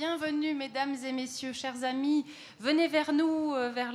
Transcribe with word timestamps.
bienvenue 0.00 0.54
mesdames 0.54 0.96
et 1.04 1.12
messieurs, 1.12 1.52
chers 1.52 1.84
amis. 1.84 2.24
Venez 2.58 2.88
vers 2.88 3.12
nous, 3.12 3.52
euh, 3.52 3.68
vers 3.70 3.92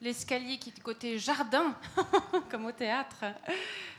l'escalier 0.00 0.56
qui 0.56 0.70
est 0.70 0.72
du 0.72 0.80
côté 0.80 1.18
jardin, 1.18 1.76
comme 2.50 2.64
au 2.64 2.72
théâtre. 2.72 3.26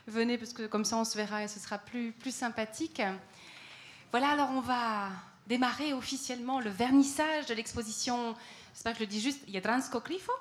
Venez 0.08 0.40
parce 0.40 0.52
que 0.52 0.66
comme 0.66 0.84
ça 0.84 0.98
on 0.98 1.04
se 1.04 1.16
verra 1.16 1.44
et 1.44 1.48
ce 1.48 1.60
sera 1.60 1.78
plus, 1.78 2.12
plus 2.12 2.34
sympathique. 2.34 3.04
Voilà, 4.10 4.30
alors 4.30 4.50
on 4.50 4.62
va 4.62 5.10
démarrer 5.46 5.94
officiellement 5.94 6.60
le 6.60 6.72
vernissage 6.72 7.46
de 7.46 7.54
l'exposition, 7.54 8.36
j'espère 8.74 8.94
que 8.94 8.98
je 8.98 9.04
le 9.04 9.08
dis 9.08 9.22
juste, 9.22 9.44
Jadransko 9.48 10.00
Grifo 10.00 10.34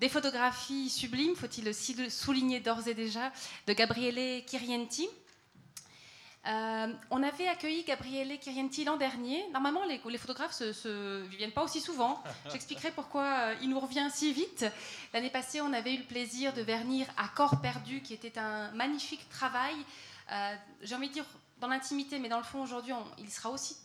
des 0.00 0.10
photographies 0.10 0.90
sublimes, 0.90 1.34
faut-il 1.34 1.64
le 1.64 2.10
souligner 2.10 2.60
d'ores 2.60 2.88
et 2.88 2.94
déjà, 2.94 3.32
de 3.66 3.72
Gabriele 3.72 4.44
Kirienti. 4.44 5.08
Euh, 6.46 6.92
on 7.10 7.22
avait 7.22 7.48
accueilli 7.48 7.84
Gabriele 7.84 8.38
Kirienti 8.38 8.84
l'an 8.84 8.96
dernier. 8.96 9.48
Normalement, 9.52 9.84
les, 9.84 10.18
photographes 10.18 10.60
ne 10.60 11.22
viennent 11.28 11.52
pas 11.52 11.64
aussi 11.64 11.80
souvent. 11.80 12.22
J'expliquerai 12.50 12.90
pourquoi 12.90 13.24
euh, 13.24 13.54
il 13.62 13.70
nous 13.70 13.80
revient 13.80 14.08
si 14.12 14.32
vite. 14.32 14.66
L'année 15.14 15.30
passée, 15.30 15.60
on 15.62 15.72
avait 15.72 15.94
eu 15.94 15.98
le 15.98 16.04
plaisir 16.04 16.52
de 16.52 16.60
vernir 16.60 17.06
à 17.16 17.28
Corps 17.28 17.60
perdu, 17.60 18.02
qui 18.02 18.12
était 18.12 18.38
un 18.38 18.70
magnifique 18.72 19.26
travail. 19.30 19.74
Euh, 20.32 20.54
j'ai 20.82 20.94
envie 20.94 21.08
de 21.08 21.14
dire 21.14 21.26
dans 21.60 21.68
l'intimité, 21.68 22.18
mais 22.18 22.28
dans 22.28 22.38
le 22.38 22.44
fond, 22.44 22.62
aujourd'hui, 22.62 22.92
il 23.18 23.30
sera 23.30 23.50
aussi 23.50 23.76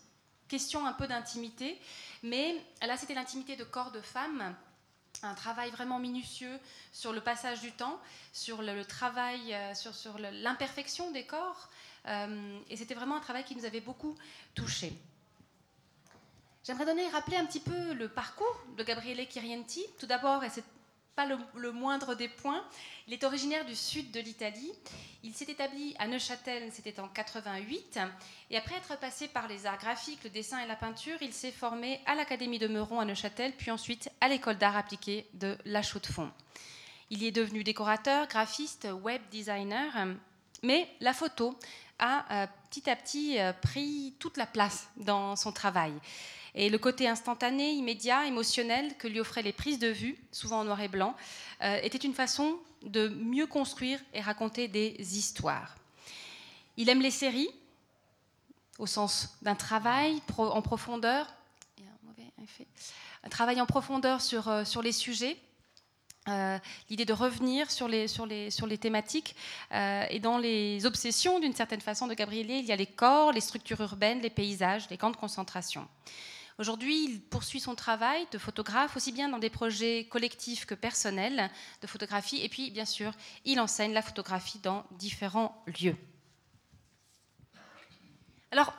question 0.50 0.86
un 0.86 0.94
peu 0.94 1.08
d'intimité. 1.08 1.80
Mais 2.24 2.56
là, 2.82 2.98
c'était 2.98 3.14
l'intimité 3.14 3.56
de 3.56 3.64
corps 3.64 3.92
de 3.92 4.02
femmes 4.02 4.56
un 5.24 5.34
travail 5.34 5.70
vraiment 5.72 6.00
minutieux 6.00 6.60
sur 6.94 7.12
le 7.12 7.20
passage 7.20 7.60
du 7.60 7.72
temps, 7.74 8.00
sur 8.32 8.62
le, 8.62 8.86
travail, 8.86 9.54
sur 9.74 10.18
l'imperfection 10.18 11.12
des 11.12 11.26
corps. 11.26 11.70
Euh, 12.08 12.60
et 12.70 12.78
c'était 12.78 12.94
vraiment 12.94 13.16
un 13.16 13.22
travail 13.22 13.44
qui 13.44 13.56
nous 13.56 13.66
avait 13.66 13.82
beaucoup 13.82 14.16
touchés. 14.56 14.94
J'aimerais 16.64 16.86
donner, 16.86 17.08
rappeler 17.10 17.38
un 17.38 17.46
petit 17.46 17.60
peu 17.60 17.94
le 17.94 18.10
parcours 18.10 18.64
de 18.78 18.84
Gabriele 18.84 19.26
Chirienti. 19.28 19.84
Tout 19.98 20.06
d'abord, 20.06 20.44
et 20.44 20.50
c'est 20.50 20.64
pas 21.16 21.26
le, 21.56 21.72
moindre 21.74 22.16
des 22.16 22.30
points, 22.30 22.64
il 23.08 23.14
est 23.14 23.26
originaire 23.26 23.66
du 23.66 23.76
sud 23.76 24.12
de 24.12 24.22
l'Italie. 24.22 24.72
Il 25.22 25.34
s'est 25.34 25.52
établi 25.52 25.94
à 26.00 26.08
Neuchâtel, 26.08 26.72
c'était 26.72 26.98
en 27.02 27.10
88. 27.10 28.00
Et 28.52 28.58
après 28.58 28.76
être 28.76 28.98
passé 29.00 29.28
par 29.28 29.50
les 29.50 29.66
arts 29.66 29.80
graphiques, 29.80 30.24
le 30.24 30.30
dessin 30.30 30.60
et 30.60 30.68
la 30.68 30.78
peinture, 30.78 31.18
il 31.22 31.34
s'est 31.34 31.52
formé 31.52 32.00
à 32.06 32.16
l'Académie 32.16 32.58
de 32.58 32.68
Meuron 32.68 33.02
à 33.02 33.06
Neuchâtel, 33.06 33.52
puis 33.52 33.70
ensuite 33.70 34.10
à 34.22 34.30
l'école 34.30 34.58
d'art 34.58 34.78
appliqué 34.78 35.28
de 35.34 35.58
La 35.66 35.82
Chaux-de-Fonds. 35.82 36.32
Il 37.10 37.22
y 37.22 37.28
est 37.28 37.32
devenu 37.32 37.66
décorateur, 37.66 38.28
graphiste, 38.28 38.88
web 39.02 39.22
designer, 39.30 39.92
mais 40.64 40.90
la 41.02 41.14
photo 41.14 41.58
a 42.00 42.26
euh, 42.32 42.48
petit 42.70 42.90
à 42.90 42.96
petit 42.96 43.40
euh, 43.40 43.54
pris 43.54 44.16
toute 44.20 44.38
la 44.38 44.46
place 44.46 44.88
dans 44.98 45.36
son 45.36 45.52
travail. 45.52 45.94
Et 46.56 46.70
le 46.70 46.78
côté 46.78 47.08
instantané, 47.08 47.72
immédiat, 47.74 48.26
émotionnel 48.26 48.98
que 48.98 49.08
lui 49.08 49.20
offraient 49.20 49.44
les 49.44 49.54
prises 49.54 49.80
de 49.80 49.88
vue, 49.88 50.18
souvent 50.32 50.62
en 50.62 50.64
noir 50.64 50.82
et 50.82 50.88
blanc, 50.88 51.16
euh, 51.62 51.80
était 51.84 52.00
une 52.00 52.14
façon 52.14 52.58
de 52.82 53.10
mieux 53.10 53.46
construire 53.46 54.00
et 54.14 54.22
raconter 54.22 54.68
des 54.68 54.96
histoires. 55.18 55.76
Il 56.78 56.90
aime 56.90 57.02
les 57.02 57.12
séries, 57.12 57.50
au 58.78 58.88
sens 58.88 59.38
d'un 59.42 59.56
travail 59.56 60.22
en 60.38 60.62
profondeur, 60.62 61.28
travail 63.30 63.62
en 63.62 63.66
profondeur 63.66 64.22
sur, 64.22 64.66
sur 64.66 64.82
les 64.82 64.94
sujets, 64.94 65.38
euh, 66.28 66.60
l'idée 66.90 67.06
de 67.06 67.14
revenir 67.14 67.72
sur 67.72 67.88
les, 67.88 68.08
sur 68.08 68.26
les, 68.26 68.52
sur 68.52 68.68
les 68.68 68.78
thématiques. 68.78 69.36
et 69.72 70.20
dans 70.20 70.38
les 70.38 70.86
obsessions, 70.86 71.40
d'une 71.40 71.56
certaine 71.56 71.82
façon, 71.82 72.08
de 72.08 72.14
Gabriele, 72.14 72.52
il 72.52 72.66
y 72.66 72.72
a 72.72 72.76
les 72.76 72.86
corps, 72.86 73.32
les 73.32 73.42
structures 73.42 73.82
urbaines, 73.82 74.22
les 74.22 74.30
paysages, 74.30 74.90
les 74.90 74.98
camps 74.98 75.12
de 75.12 75.18
concentration. 75.18 75.88
Aujourd'hui, 76.60 77.06
il 77.06 77.22
poursuit 77.22 77.62
son 77.62 77.74
travail 77.74 78.28
de 78.32 78.38
photographe, 78.38 78.98
aussi 78.98 79.14
bien 79.14 79.30
dans 79.30 79.40
des 79.40 79.50
projets 79.50 80.08
collectifs 80.10 80.66
que 80.66 80.76
personnels 80.76 81.50
de 81.82 81.88
photographie. 81.88 82.42
Et 82.44 82.50
puis, 82.50 82.70
bien 82.70 82.84
sûr, 82.84 83.14
il 83.46 83.62
enseigne 83.62 83.94
la 83.94 84.02
photographie 84.02 84.60
dans 84.60 84.84
différents 84.92 85.64
lieux. 85.82 85.96
Alors, 88.52 88.74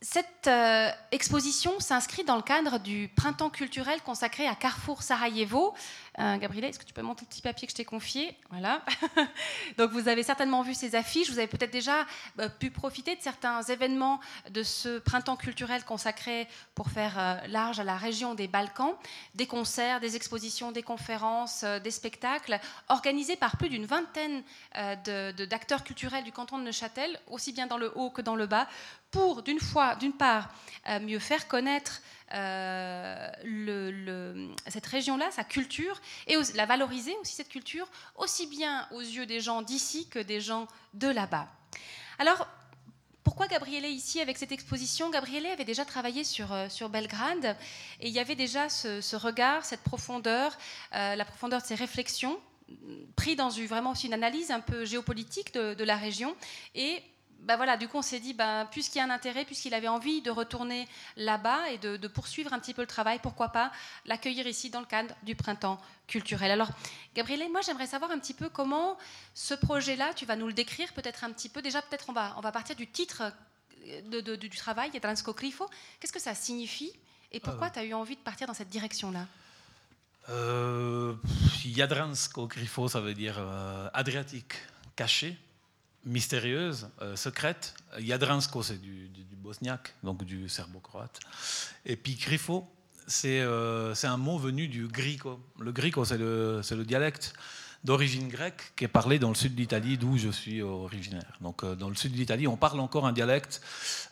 cette 0.00 0.48
euh, 0.48 0.90
exposition 1.12 1.78
s'inscrit 1.78 2.24
dans 2.24 2.34
le 2.34 2.42
cadre 2.42 2.80
du 2.80 3.08
printemps 3.14 3.50
culturel 3.50 4.02
consacré 4.02 4.48
à 4.48 4.56
Carrefour 4.56 5.04
Sarajevo, 5.04 5.74
euh, 6.18 6.36
Gabriele, 6.36 6.66
est-ce 6.66 6.78
que 6.78 6.84
tu 6.84 6.92
peux 6.92 7.02
monter 7.02 7.24
le 7.24 7.28
petit 7.28 7.40
papier 7.40 7.66
que 7.66 7.72
je 7.72 7.76
t'ai 7.76 7.86
confié 7.86 8.36
Voilà. 8.50 8.84
Donc 9.78 9.92
vous 9.92 10.08
avez 10.08 10.22
certainement 10.22 10.62
vu 10.62 10.74
ces 10.74 10.94
affiches, 10.94 11.30
vous 11.30 11.38
avez 11.38 11.46
peut-être 11.46 11.70
déjà 11.70 12.06
euh, 12.38 12.50
pu 12.50 12.70
profiter 12.70 13.16
de 13.16 13.22
certains 13.22 13.62
événements 13.62 14.20
de 14.50 14.62
ce 14.62 14.98
printemps 14.98 15.36
culturel 15.36 15.84
consacré 15.84 16.46
pour 16.74 16.90
faire 16.90 17.18
euh, 17.18 17.36
large 17.48 17.80
à 17.80 17.84
la 17.84 17.96
région 17.96 18.34
des 18.34 18.46
Balkans, 18.46 18.94
des 19.34 19.46
concerts, 19.46 20.00
des 20.00 20.14
expositions, 20.14 20.70
des 20.70 20.82
conférences, 20.82 21.64
des 21.64 21.90
spectacles, 21.90 22.60
organisés 22.88 23.36
par 23.36 23.56
plus 23.56 23.70
d'une 23.70 23.86
vingtaine 23.86 24.42
d'acteurs 25.48 25.84
culturels 25.84 26.24
du 26.24 26.32
canton 26.32 26.58
de 26.58 26.64
Neuchâtel, 26.64 27.18
aussi 27.28 27.52
bien 27.52 27.66
dans 27.66 27.78
le 27.78 27.90
haut 27.96 28.10
que 28.10 28.20
dans 28.20 28.36
le 28.36 28.46
bas, 28.46 28.68
pour 29.10 29.42
d'une 29.42 29.60
fois, 29.60 29.94
d'une 29.96 30.12
part, 30.12 30.50
mieux 31.00 31.18
faire 31.18 31.48
connaître 31.48 32.02
euh, 32.32 33.28
cette 34.68 34.86
région-là, 34.86 35.30
sa 35.30 35.44
culture, 35.44 36.00
et 36.26 36.36
la 36.54 36.66
valoriser 36.66 37.14
aussi, 37.20 37.34
cette 37.34 37.48
culture, 37.48 37.88
aussi 38.16 38.46
bien 38.46 38.88
aux 38.92 39.00
yeux 39.00 39.26
des 39.26 39.40
gens 39.40 39.62
d'ici 39.62 40.08
que 40.08 40.18
des 40.18 40.40
gens 40.40 40.66
de 40.94 41.08
là-bas. 41.08 41.48
Alors, 42.18 42.46
pourquoi 43.24 43.46
Gabriele 43.46 43.86
ici 43.86 44.20
avec 44.20 44.36
cette 44.36 44.52
exposition? 44.52 45.10
Gabriele 45.10 45.46
avait 45.46 45.64
déjà 45.64 45.84
travaillé 45.84 46.24
sur, 46.24 46.52
euh, 46.52 46.68
sur 46.68 46.88
Belgrade 46.88 47.56
et 48.00 48.08
il 48.08 48.12
y 48.12 48.18
avait 48.18 48.34
déjà 48.34 48.68
ce, 48.68 49.16
regard, 49.16 49.64
cette 49.64 49.82
profondeur, 49.82 50.56
euh, 50.94 51.14
la 51.14 51.24
profondeur 51.24 51.60
de 51.60 51.66
ses 51.66 51.76
réflexions, 51.76 52.38
pris 53.16 53.36
dans 53.36 53.50
une, 53.50 53.66
vraiment 53.66 53.90
aussi 53.90 54.06
une 54.06 54.14
analyse 54.14 54.50
un 54.50 54.60
peu 54.60 54.84
géopolitique 54.84 55.52
de, 55.54 55.74
de 55.74 55.84
la 55.84 55.96
région 55.96 56.34
et 56.74 57.02
bah 57.42 57.56
voilà, 57.56 57.76
du 57.76 57.88
coup, 57.88 57.98
on 57.98 58.02
s'est 58.02 58.20
dit, 58.20 58.34
bah, 58.34 58.68
puisqu'il 58.70 58.98
y 58.98 59.00
a 59.00 59.04
un 59.04 59.10
intérêt, 59.10 59.44
puisqu'il 59.44 59.74
avait 59.74 59.88
envie 59.88 60.22
de 60.22 60.30
retourner 60.30 60.86
là-bas 61.16 61.70
et 61.70 61.78
de, 61.78 62.08
poursuivre 62.08 62.52
un 62.52 62.60
petit 62.60 62.72
peu 62.72 62.82
le 62.82 62.86
travail, 62.86 63.18
pourquoi 63.20 63.48
pas 63.48 63.72
l'accueillir 64.06 64.46
ici 64.46 64.70
dans 64.70 64.80
le 64.80 64.86
cadre 64.86 65.14
du 65.24 65.34
printemps 65.34 65.80
culturel. 66.06 66.52
Alors, 66.52 66.68
Gabriele, 67.14 67.50
moi, 67.50 67.60
j'aimerais 67.60 67.88
savoir 67.88 68.12
un 68.12 68.18
petit 68.20 68.34
peu 68.34 68.48
comment 68.48 68.96
ce 69.34 69.54
projet-là, 69.54 70.14
tu 70.14 70.24
vas 70.24 70.36
nous 70.36 70.46
le 70.46 70.52
décrire 70.52 70.92
peut-être 70.92 71.24
un 71.24 71.32
petit 71.32 71.48
peu. 71.48 71.62
Déjà, 71.62 71.82
peut-être 71.82 72.06
on 72.08 72.12
va, 72.12 72.34
on 72.36 72.40
va 72.40 72.52
partir 72.52 72.76
du 72.76 72.86
titre 72.86 73.24
de, 74.06 74.36
du 74.36 74.50
travail, 74.50 74.90
Jadransko 74.92 75.32
Grifo. 75.32 75.68
Qu'est-ce 75.98 76.12
que 76.12 76.20
ça 76.20 76.34
signifie 76.34 76.92
et 77.32 77.40
pourquoi 77.40 77.70
tu 77.70 77.78
as 77.78 77.84
eu 77.84 77.94
envie 77.94 78.16
de 78.16 78.20
partir 78.20 78.46
dans 78.46 78.54
cette 78.54 78.68
direction-là? 78.68 79.26
Euh, 80.28 81.14
Jadransko 81.64 82.46
Grifo, 82.46 82.88
ça 82.88 83.00
veut 83.00 83.14
dire 83.14 83.36
euh, 83.38 83.88
Adriatique 83.94 84.54
caché 84.94 85.36
mystérieuse, 86.04 86.88
euh, 87.00 87.16
secrète. 87.16 87.74
Jadransko, 87.98 88.62
c'est 88.62 88.80
du, 88.80 89.10
bosniaque, 89.36 89.94
donc 90.04 90.24
du 90.24 90.48
serbo-croate. 90.48 91.18
Et 91.84 91.96
puis 91.96 92.14
Grifo, 92.14 92.68
euh, 93.24 93.94
c'est 93.94 94.06
un 94.06 94.16
mot 94.16 94.38
venu 94.38 94.68
du 94.68 94.86
grico. 94.86 95.40
Le 95.58 95.72
grico, 95.72 96.04
c'est 96.04 96.18
le, 96.18 96.60
le, 96.70 96.84
dialecte 96.84 97.34
d'origine 97.82 98.28
grecque 98.28 98.72
qui 98.76 98.84
est 98.84 98.88
parlé 98.88 99.18
dans 99.18 99.30
le 99.30 99.34
sud 99.34 99.56
d'Italie, 99.56 99.98
d'où 99.98 100.16
je 100.16 100.28
suis 100.28 100.62
originaire. 100.62 101.36
Donc 101.40 101.64
euh, 101.64 101.74
dans 101.74 101.88
le 101.88 101.96
sud 101.96 102.12
d'Italie, 102.12 102.46
on 102.46 102.56
parle 102.56 102.78
encore 102.78 103.04
un 103.04 103.12
dialecte, 103.12 103.60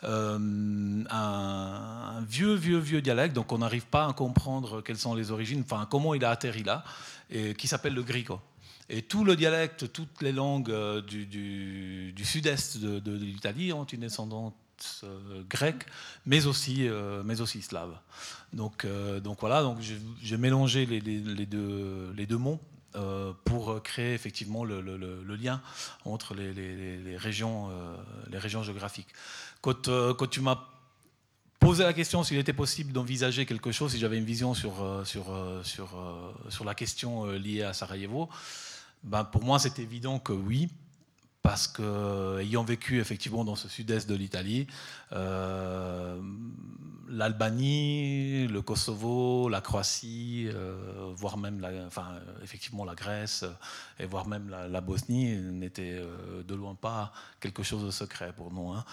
un, 0.03 1.07
un, 1.09 2.25
vieux, 2.29 2.55
vieux, 2.55 2.79
vieux 2.79 3.01
dialecte, 3.01 3.35
donc 3.35 3.53
on 3.53 3.59
n'arrive 3.59 3.87
pas 3.87 4.09
à 4.09 4.13
comprendre 4.13 4.81
quelles 4.81 4.99
sont 4.99 5.15
les 5.15 5.31
origines, 5.31 5.63
enfin 5.65 5.87
comment 5.89 6.15
il 6.15 6.25
a 6.25 6.31
atterri 6.31 6.65
là, 6.65 6.83
et 7.31 7.55
qui 7.55 7.69
s'appelle 7.69 7.95
le 7.95 8.03
grico. 8.03 8.41
Et 8.93 9.03
tout 9.03 9.25
le 9.25 9.37
dialecte, 9.37 9.93
toutes 9.93 10.21
les 10.21 10.33
langues 10.33 10.71
euh, 10.71 11.01
du, 11.01 12.25
sud-est 12.25 12.79
de, 12.79 13.13
l'Italie 13.13 13.73
ont 13.73 13.85
une 13.85 14.01
descendance 14.01 14.53
euh, 15.05 15.43
grecque, 15.49 15.87
mais 16.27 16.47
aussi, 16.47 16.89
euh, 16.89 17.23
mais 17.25 17.41
aussi 17.41 17.63
slave. 17.63 17.97
Donc, 18.53 18.85
donc 19.23 19.39
voilà, 19.41 19.63
donc 19.63 19.79
j'ai 20.23 20.37
mélangé 20.37 20.87
les, 20.87 21.01
deux, 21.01 22.13
les 22.17 22.27
deux 22.27 22.37
mots 22.37 22.59
pour 23.45 23.81
créer 23.85 24.15
effectivement 24.15 24.65
le, 24.65 24.81
lien 25.37 25.63
entre 26.05 26.35
les, 26.35 27.17
régions, 27.17 27.71
les 28.29 28.39
régions 28.39 28.65
géographiques. 28.65 29.15
Quand, 29.61 29.89
quand 30.15 30.27
tu 30.27 30.41
m'as 30.41 30.59
posé 31.61 31.85
la 31.85 31.93
question 31.93 32.25
s'il 32.25 32.39
était 32.39 32.53
possible 32.53 32.91
d'envisager 32.93 33.47
quelque 33.47 33.71
chose, 33.71 33.93
si 33.93 34.01
j'avais 34.01 34.19
une 34.19 34.25
vision 34.25 34.53
sur, 34.53 35.03
sur, 35.05 35.27
sur, 35.63 36.35
sur 36.49 36.65
la 36.65 36.75
question 36.75 37.27
liée 37.27 37.63
à 37.63 37.73
Sarajevo, 37.73 38.29
ben 39.03 39.25
pour 39.25 39.45
moi, 39.45 39.59
c'est 39.59 39.79
évident 39.79 40.19
que 40.19 40.33
oui, 40.33 40.69
parce 41.43 41.69
que, 41.69 42.39
ayant 42.41 42.65
vécu 42.65 43.01
effectivement 43.01 43.45
dans 43.45 43.57
ce 43.57 43.69
sud-est 43.69 44.09
de 44.09 44.15
l'Italie, 44.15 44.67
l'Albanie, 47.11 48.47
le 48.47 48.63
Kosovo, 48.63 49.49
la 49.49 49.61
Croatie, 49.61 50.49
voire 51.15 51.37
même, 51.37 51.61
la, 51.61 51.71
enfin, 51.87 52.15
effectivement 52.43 52.85
la 52.85 52.95
Grèce, 52.95 53.45
et 53.99 54.07
voire 54.07 54.27
même 54.27 54.49
la, 54.49 54.81
Bosnie, 54.81 55.37
n'étaient 55.37 56.01
de 56.47 56.55
loin 56.55 56.75
pas 56.75 57.13
quelque 57.41 57.63
chose 57.63 57.85
de 57.85 57.91
secret 57.91 58.33
pour 58.37 58.53
nous. 58.53 58.73
Hein. 58.73 58.85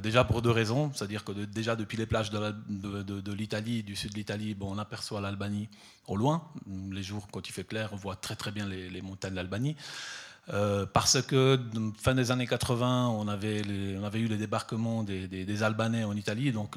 déjà 0.00 0.24
pour 0.24 0.42
deux 0.42 0.50
raisons, 0.50 0.90
c'est-à-dire 0.94 1.24
que 1.24 1.32
déjà 1.32 1.76
depuis 1.76 1.96
les 1.96 2.06
plages 2.06 2.30
de 2.30 3.32
l'Italie, 3.32 3.82
du 3.82 3.96
sud 3.96 4.12
de 4.12 4.16
l'Italie, 4.16 4.54
bon, 4.54 4.74
on 4.74 4.78
aperçoit 4.78 5.20
l'Albanie 5.20 5.68
au 6.06 6.16
loin. 6.16 6.42
Les 6.90 7.02
jours, 7.02 7.28
quand 7.30 7.48
il 7.48 7.52
fait 7.52 7.64
clair, 7.64 7.90
on 7.92 7.96
voit 7.96 8.16
très 8.16 8.36
très 8.36 8.50
bien 8.50 8.66
les, 8.66 9.02
montagnes 9.02 9.32
de 9.32 9.36
l'Albanie. 9.36 9.76
Euh, 10.52 10.84
parce 10.84 11.22
que 11.22 11.58
fin 11.96 12.14
des 12.14 12.30
années 12.30 12.46
80, 12.46 13.08
on 13.08 13.28
avait, 13.28 13.60
eu 13.60 14.28
le 14.28 14.36
débarquement 14.36 15.02
des, 15.02 15.62
Albanais 15.62 16.04
en 16.04 16.14
Italie, 16.14 16.52
donc 16.52 16.76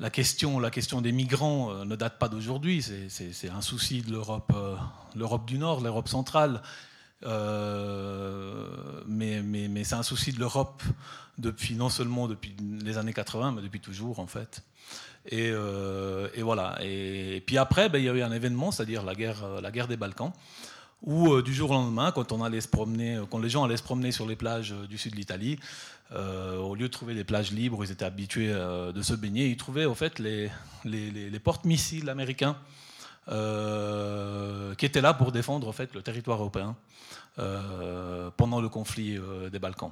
la, 0.00 0.10
question, 0.10 0.60
des 1.00 1.12
migrants 1.12 1.70
euh, 1.70 1.84
ne 1.84 1.94
date 1.94 2.18
pas 2.18 2.28
d'aujourd'hui, 2.28 2.82
c'est 2.82 3.50
un 3.50 3.60
souci 3.60 4.02
de 4.02 4.10
l'Europe 4.10 4.52
euh, 4.54 4.74
l'Europe 5.14 5.46
du 5.46 5.58
Nord, 5.58 5.80
l'Europe 5.80 6.08
centrale, 6.08 6.60
mais, 9.06 9.84
c'est 9.84 9.94
un 9.94 10.02
souci 10.02 10.32
de 10.32 10.40
l'Europe 10.40 10.82
depuis 11.38 11.74
non 11.74 11.88
seulement 11.88 12.26
depuis 12.26 12.56
les 12.82 12.98
années 12.98 13.12
80, 13.12 13.52
mais 13.52 13.62
depuis 13.62 13.80
toujours 13.80 14.18
en 14.18 14.26
fait. 14.26 14.64
Et, 15.30 15.52
voilà. 16.42 16.78
Et, 16.82 17.44
puis 17.46 17.58
après, 17.58 17.88
ben, 17.88 18.00
il 18.00 18.06
y 18.06 18.08
a 18.08 18.12
eu 18.12 18.22
un 18.22 18.32
événement, 18.32 18.72
c'est-à-dire 18.72 19.04
la 19.04 19.14
guerre 19.14 19.86
des 19.86 19.96
Balkans, 19.96 20.32
où 21.04 21.32
euh, 21.32 21.42
du 21.42 21.54
jour 21.54 21.70
au 21.70 21.74
lendemain, 21.74 22.12
quand, 22.12 22.32
on 22.32 22.42
allait 22.42 22.60
se 22.60 22.68
promener, 22.68 23.20
quand 23.30 23.38
les 23.38 23.48
gens 23.48 23.64
allaient 23.64 23.76
se 23.76 23.82
promener 23.82 24.10
sur 24.10 24.26
les 24.26 24.36
plages 24.36 24.74
du 24.88 24.98
sud 24.98 25.12
de 25.12 25.16
l'Italie, 25.16 25.58
au 26.12 26.76
lieu 26.76 26.86
de 26.86 26.92
trouver 26.92 27.14
des 27.14 27.24
plages 27.24 27.50
libres 27.50 27.78
où 27.78 27.82
ils 27.82 27.90
étaient 27.90 28.04
habitués 28.04 28.52
de 28.52 29.02
se 29.02 29.14
baigner, 29.14 29.46
ils 29.48 29.56
trouvaient 29.56 29.84
au 29.84 29.96
fait 29.96 30.20
les, 30.20 30.48
les, 30.84 31.10
les, 31.10 31.38
porte-missiles 31.40 32.08
américains 32.08 32.56
qui 33.26 34.86
étaient 34.86 35.00
là 35.00 35.12
pour 35.12 35.32
défendre 35.32 35.66
en 35.66 35.72
fait, 35.72 35.92
le 35.92 36.02
territoire 36.02 36.38
européen 36.38 36.76
pendant 38.36 38.60
le 38.60 38.68
conflit 38.68 39.18
des 39.50 39.58
Balkans. 39.58 39.90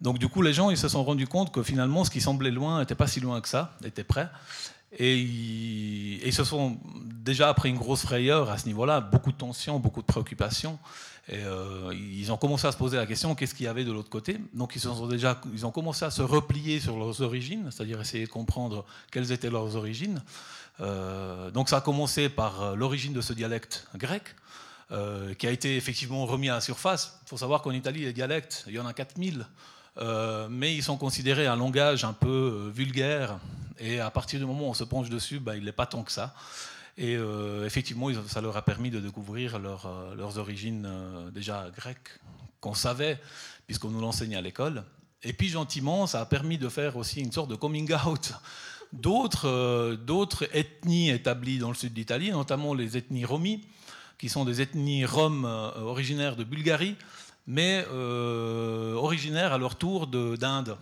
Donc 0.00 0.18
du 0.18 0.28
coup, 0.28 0.42
les 0.42 0.52
gens 0.52 0.70
ils 0.70 0.78
se 0.78 0.88
sont 0.88 1.04
rendus 1.04 1.26
compte 1.26 1.52
que 1.52 1.62
finalement, 1.62 2.04
ce 2.04 2.10
qui 2.10 2.20
semblait 2.20 2.50
loin 2.50 2.80
n'était 2.80 2.94
pas 2.94 3.06
si 3.06 3.20
loin 3.20 3.40
que 3.40 3.48
ça, 3.48 3.72
était 3.84 4.04
prêt. 4.04 4.28
Et 4.98 5.18
ils, 5.18 6.32
se 6.32 6.42
sont 6.44 6.78
déjà 7.24 7.48
après 7.48 7.68
une 7.68 7.78
grosse 7.78 8.02
frayeur 8.02 8.50
à 8.50 8.58
ce 8.58 8.66
niveau-là, 8.66 9.00
beaucoup 9.00 9.30
de 9.30 9.36
tensions, 9.36 9.78
beaucoup 9.78 10.00
de 10.00 10.06
préoccupations. 10.06 10.78
Et 11.28 11.36
euh, 11.36 11.94
ils 11.94 12.32
ont 12.32 12.36
commencé 12.36 12.66
à 12.66 12.72
se 12.72 12.76
poser 12.76 12.96
la 12.96 13.06
question 13.06 13.36
qu'est-ce 13.36 13.54
qu'il 13.54 13.66
y 13.66 13.68
avait 13.68 13.84
de 13.84 13.92
l'autre 13.92 14.10
côté? 14.10 14.38
Donc 14.52 14.74
ils, 14.74 14.80
sont 14.80 15.06
déjà, 15.06 15.40
ils 15.52 15.64
ont 15.64 15.70
commencé 15.70 16.04
à 16.04 16.10
se 16.10 16.22
replier 16.22 16.80
sur 16.80 16.98
leurs 16.98 17.20
origines, 17.20 17.68
c'est-à-dire 17.70 18.00
essayer 18.00 18.26
de 18.26 18.30
comprendre 18.30 18.84
quelles 19.12 19.30
étaient 19.30 19.50
leurs 19.50 19.76
origines. 19.76 20.22
Euh, 20.80 21.52
donc 21.52 21.68
ça 21.68 21.76
a 21.76 21.80
commencé 21.80 22.28
par 22.28 22.62
euh, 22.62 22.74
l'origine 22.74 23.12
de 23.12 23.20
ce 23.20 23.32
dialecte 23.32 23.86
grec. 23.96 24.22
qui 25.38 25.46
a 25.46 25.52
été 25.52 25.76
effectivement 25.76 26.26
remis 26.26 26.48
à 26.48 26.54
la 26.54 26.60
surface. 26.60 27.20
Il 27.24 27.28
faut 27.28 27.36
savoir 27.36 27.62
qu'en 27.62 27.70
Italie, 27.70 28.00
les 28.00 28.12
dialectes, 28.12 28.64
il 28.66 28.74
y 28.74 28.80
en 28.80 28.86
a 28.86 28.92
4000. 28.92 29.46
Euh, 29.98 30.48
mais 30.50 30.74
ils 30.74 30.82
sont 30.82 30.96
considérés 30.96 31.46
un 31.46 31.56
langage 31.56 32.04
un 32.04 32.12
peu 32.12 32.70
vulgaire. 32.74 33.38
Et 33.80 33.98
à 33.98 34.10
partir 34.10 34.38
du 34.38 34.46
moment 34.46 34.66
où 34.66 34.70
on 34.70 34.74
se 34.74 34.84
penche 34.84 35.08
dessus, 35.08 35.40
bah, 35.40 35.56
il 35.56 35.64
n'est 35.64 35.72
pas 35.72 35.86
tant 35.86 36.02
que 36.02 36.12
ça. 36.12 36.34
Et 36.98 37.16
euh, 37.16 37.66
effectivement, 37.66 38.08
ça 38.26 38.40
leur 38.40 38.56
a 38.56 38.62
permis 38.62 38.90
de 38.90 39.00
découvrir 39.00 39.58
leurs 39.58 40.38
origines 40.38 40.88
déjà 41.32 41.70
grecques, 41.74 42.20
qu'on 42.60 42.74
savait, 42.74 43.18
puisqu'on 43.66 43.88
nous 43.88 44.00
l'enseignait 44.00 44.36
à 44.36 44.42
l'école. 44.42 44.84
Et 45.22 45.32
puis 45.32 45.48
gentiment, 45.48 46.06
ça 46.06 46.20
a 46.20 46.26
permis 46.26 46.58
de 46.58 46.68
faire 46.68 46.96
aussi 46.96 47.20
une 47.20 47.32
sorte 47.32 47.50
de 47.50 47.56
coming 47.56 47.90
out 48.06 48.32
d'autres 48.92 50.48
ethnies 50.52 51.10
établies 51.10 51.58
dans 51.58 51.68
le 51.68 51.74
sud 51.74 51.92
d'Italie, 51.92 52.30
notamment 52.30 52.74
les 52.74 52.96
ethnies 52.96 53.24
romis, 53.24 53.62
qui 54.18 54.28
sont 54.28 54.44
des 54.44 54.60
ethnies 54.60 55.04
roms 55.04 55.44
originaires 55.44 56.36
de 56.36 56.44
Bulgarie, 56.44 56.96
mais 57.46 57.84
euh, 57.90 58.94
originaires 58.94 59.52
à 59.52 59.58
leur 59.58 59.76
tour 59.76 60.06
d'Inde. 60.06 60.76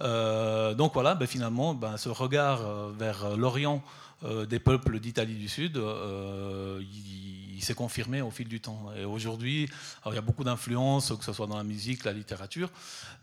Euh, 0.00 0.74
donc 0.74 0.94
voilà, 0.94 1.14
ben 1.14 1.26
finalement, 1.26 1.74
ben, 1.74 1.96
ce 1.96 2.08
regard 2.08 2.62
euh, 2.62 2.92
vers 2.96 3.36
l'Orient 3.36 3.82
des 4.48 4.58
peuples 4.58 5.00
d'Italie 5.00 5.34
du 5.34 5.48
Sud, 5.48 5.78
il, 6.80 7.62
s'est 7.62 7.74
confirmé 7.74 8.22
au 8.22 8.30
fil 8.30 8.48
du 8.48 8.58
temps. 8.58 8.86
Et 8.96 9.04
aujourd'hui, 9.04 9.68
il 10.06 10.14
y 10.14 10.16
a 10.16 10.22
beaucoup 10.22 10.44
d'influences, 10.44 11.12
que 11.18 11.24
ce 11.24 11.34
soit 11.34 11.46
dans 11.46 11.58
la 11.58 11.64
musique, 11.64 12.04
la 12.04 12.12
littérature, 12.14 12.70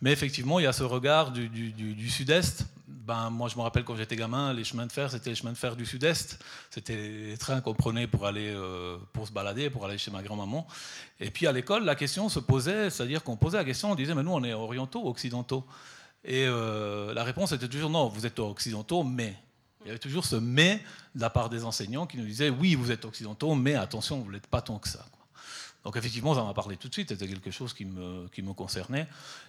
mais 0.03 0.11
effectivement, 0.11 0.59
il 0.59 0.63
y 0.63 0.67
a 0.67 0.73
ce 0.73 0.83
regard 0.83 1.31
du, 1.31 2.07
Sud-Est 2.07 2.67
ben, 3.01 3.29
moi, 3.29 3.49
je 3.49 3.57
me 3.57 3.61
rappelle 3.61 3.83
quand 3.83 3.95
j'étais 3.95 4.15
gamin, 4.15 4.53
les 4.53 4.63
chemins 4.63 4.85
de 4.85 4.91
fer, 4.91 5.09
c'était 5.09 5.31
les 5.31 5.35
chemins 5.35 5.51
de 5.51 5.57
fer 5.57 5.75
du 5.75 5.85
Sud-Est. 5.85 6.39
C'était 6.69 6.95
les 6.95 7.37
trains 7.37 7.59
qu'on 7.61 7.73
prenait 7.73 8.07
pour 8.07 8.27
aller 8.27 8.53
euh, 8.53 8.97
pour 9.11 9.27
se 9.27 9.31
balader, 9.31 9.69
pour 9.69 9.85
aller 9.85 9.97
chez 9.97 10.11
ma 10.11 10.21
grand-maman. 10.21 10.67
Et 11.19 11.31
puis 11.31 11.47
à 11.47 11.51
l'école, 11.51 11.83
la 11.83 11.95
question 11.95 12.29
se 12.29 12.39
posait, 12.39 12.89
c'est-à-dire 12.89 13.23
qu'on 13.23 13.37
posait 13.37 13.57
la 13.57 13.65
question, 13.65 13.91
on 13.91 13.95
disait, 13.95 14.13
mais 14.13 14.23
nous, 14.23 14.31
on 14.31 14.43
est 14.43 14.53
orientaux 14.53 15.07
occidentaux 15.07 15.65
Et 16.23 16.45
euh, 16.45 17.13
la 17.13 17.23
réponse 17.23 17.51
était 17.51 17.67
toujours, 17.67 17.89
non, 17.89 18.07
vous 18.07 18.25
êtes 18.25 18.39
occidentaux, 18.39 19.03
mais. 19.03 19.35
Il 19.83 19.87
y 19.87 19.89
avait 19.89 19.97
toujours 19.97 20.25
ce 20.25 20.35
mais 20.35 20.79
de 21.15 21.21
la 21.21 21.31
part 21.31 21.49
des 21.49 21.63
enseignants 21.63 22.05
qui 22.05 22.17
nous 22.17 22.25
disaient, 22.25 22.49
oui, 22.51 22.75
vous 22.75 22.91
êtes 22.91 23.03
occidentaux, 23.03 23.55
mais 23.55 23.73
attention, 23.73 24.19
vous 24.19 24.31
n'êtes 24.31 24.45
pas 24.45 24.61
tant 24.61 24.77
que 24.77 24.87
ça. 24.87 25.03
Donc 25.83 25.97
effectivement, 25.97 26.35
ça 26.35 26.43
m'a 26.43 26.53
parlé 26.53 26.77
tout 26.77 26.87
de 26.87 26.93
suite, 26.93 27.09
c'était 27.09 27.27
quelque 27.27 27.49
chose 27.49 27.73
qui 27.73 27.85
me, 27.85 28.27
qui 28.27 28.43
me 28.43 28.53
concernait. 28.53 29.07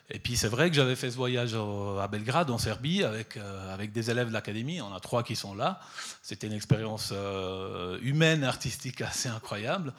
Et 0.08 0.18
puis 0.18 0.36
c'est 0.36 0.48
vrai 0.48 0.70
que 0.70 0.76
j'avais 0.76 0.96
fait 0.96 1.10
ce 1.10 1.16
voyage 1.16 1.54
à 1.54 2.08
Belgrade, 2.08 2.50
en 2.50 2.56
Serbie, 2.56 3.04
avec, 3.04 3.36
euh, 3.36 3.74
avec 3.74 3.92
des 3.92 4.10
élèves 4.10 4.28
de 4.28 4.32
l'académie, 4.32 4.80
on 4.80 4.94
a 4.94 5.00
trois 5.00 5.22
qui 5.22 5.36
sont 5.36 5.54
là. 5.54 5.80
C'était 6.22 6.46
une 6.46 6.54
expérience 6.54 7.10
euh, 7.12 7.98
humaine, 8.00 8.44
artistique 8.44 9.02
assez 9.02 9.28
incroyable. 9.28 9.92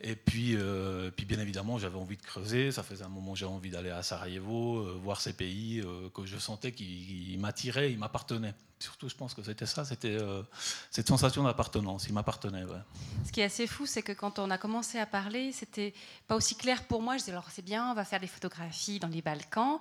Et 0.00 0.14
puis, 0.14 0.54
euh, 0.56 1.10
puis 1.10 1.26
bien 1.26 1.40
évidemment, 1.40 1.78
j'avais 1.78 1.98
envie 1.98 2.16
de 2.16 2.22
creuser. 2.22 2.70
Ça 2.70 2.82
faisait 2.82 3.04
un 3.04 3.08
moment 3.08 3.32
que 3.32 3.38
j'avais 3.38 3.52
envie 3.52 3.70
d'aller 3.70 3.90
à 3.90 4.02
Sarajevo, 4.02 4.98
voir 5.00 5.20
ces 5.20 5.32
pays 5.32 5.82
que 6.14 6.24
je 6.24 6.38
sentais 6.38 6.72
qui 6.72 7.36
m'attiraient, 7.38 7.90
ils 7.92 7.98
m'appartenaient 7.98 8.54
surtout, 8.78 9.08
je 9.08 9.14
pense 9.14 9.34
que 9.34 9.42
c'était 9.42 9.66
ça, 9.66 9.84
c'était 9.84 10.16
euh, 10.16 10.42
cette 10.90 11.08
sensation 11.08 11.42
d'appartenance. 11.42 12.06
Il 12.08 12.14
m'appartenait. 12.14 12.64
Ce 13.26 13.32
qui 13.32 13.40
est 13.40 13.44
assez 13.44 13.66
fou, 13.66 13.86
c'est 13.86 14.02
que 14.02 14.12
quand 14.12 14.38
on 14.38 14.50
a 14.50 14.58
commencé 14.58 14.98
à 14.98 15.06
parler, 15.06 15.52
c'était 15.52 15.94
pas 16.26 16.36
aussi 16.36 16.54
clair 16.56 16.84
pour 16.84 17.02
moi. 17.02 17.14
Je 17.14 17.20
disais, 17.20 17.32
alors 17.32 17.48
c'est 17.50 17.64
bien, 17.64 17.90
on 17.90 17.94
va 17.94 18.04
faire 18.04 18.20
des 18.20 18.26
photographies 18.26 18.98
dans 18.98 19.08
les 19.08 19.22
Balkans, 19.22 19.78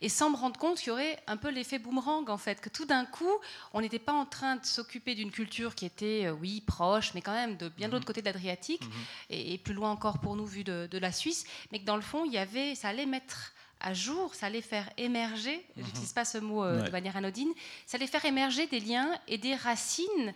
et 0.00 0.08
sans 0.08 0.30
me 0.30 0.36
rendre 0.36 0.58
compte 0.58 0.78
qu'il 0.78 0.88
y 0.88 0.90
aurait 0.90 1.18
un 1.26 1.36
peu 1.36 1.50
l'effet 1.50 1.78
boomerang, 1.78 2.28
en 2.28 2.38
fait, 2.38 2.60
que 2.60 2.68
tout 2.68 2.84
d'un 2.84 3.04
coup, 3.04 3.32
on 3.72 3.80
n'était 3.80 3.98
pas 3.98 4.12
en 4.12 4.26
train 4.26 4.56
de 4.56 4.64
s'occuper 4.64 5.14
d'une 5.14 5.30
culture 5.30 5.74
qui 5.74 5.86
était, 5.86 6.26
euh, 6.26 6.32
oui, 6.32 6.60
proche, 6.60 7.14
mais 7.14 7.22
quand 7.22 7.34
même 7.34 7.56
de 7.56 7.68
bien 7.68 7.88
de 7.88 7.92
l'autre 7.92 8.04
mhm. 8.04 8.06
côté 8.06 8.20
de 8.20 8.26
l'Adriatique, 8.26 8.82
mhm. 8.82 8.92
et, 9.30 9.58
plus 9.58 9.74
loin 9.74 9.90
encore 9.90 10.18
pour 10.18 10.36
nous, 10.36 10.46
vu 10.46 10.64
de, 10.64 10.88
de 10.90 10.98
la 10.98 11.12
Suisse, 11.12 11.44
mais 11.70 11.80
que 11.80 11.84
dans 11.84 11.96
le 11.96 12.02
fond, 12.02 12.24
il 12.24 12.32
y 12.32 12.38
avait, 12.38 12.74
ça 12.74 12.88
allait 12.88 13.06
mettre 13.06 13.52
à 13.80 13.94
jour, 13.94 14.34
ça 14.34 14.46
allait 14.46 14.60
faire 14.60 14.88
émerger, 14.96 15.64
je 15.76 15.82
n'utilise 15.82 16.10
mhm. 16.10 16.14
pas 16.14 16.24
ce 16.24 16.38
mot 16.38 16.64
euh, 16.64 16.82
de 16.82 16.90
manière 16.90 17.16
anodine, 17.16 17.50
ça 17.86 17.96
allait 17.96 18.06
faire 18.06 18.24
émerger 18.24 18.66
des 18.66 18.80
liens 18.80 19.10
et 19.28 19.38
des 19.38 19.54
racines 19.54 20.34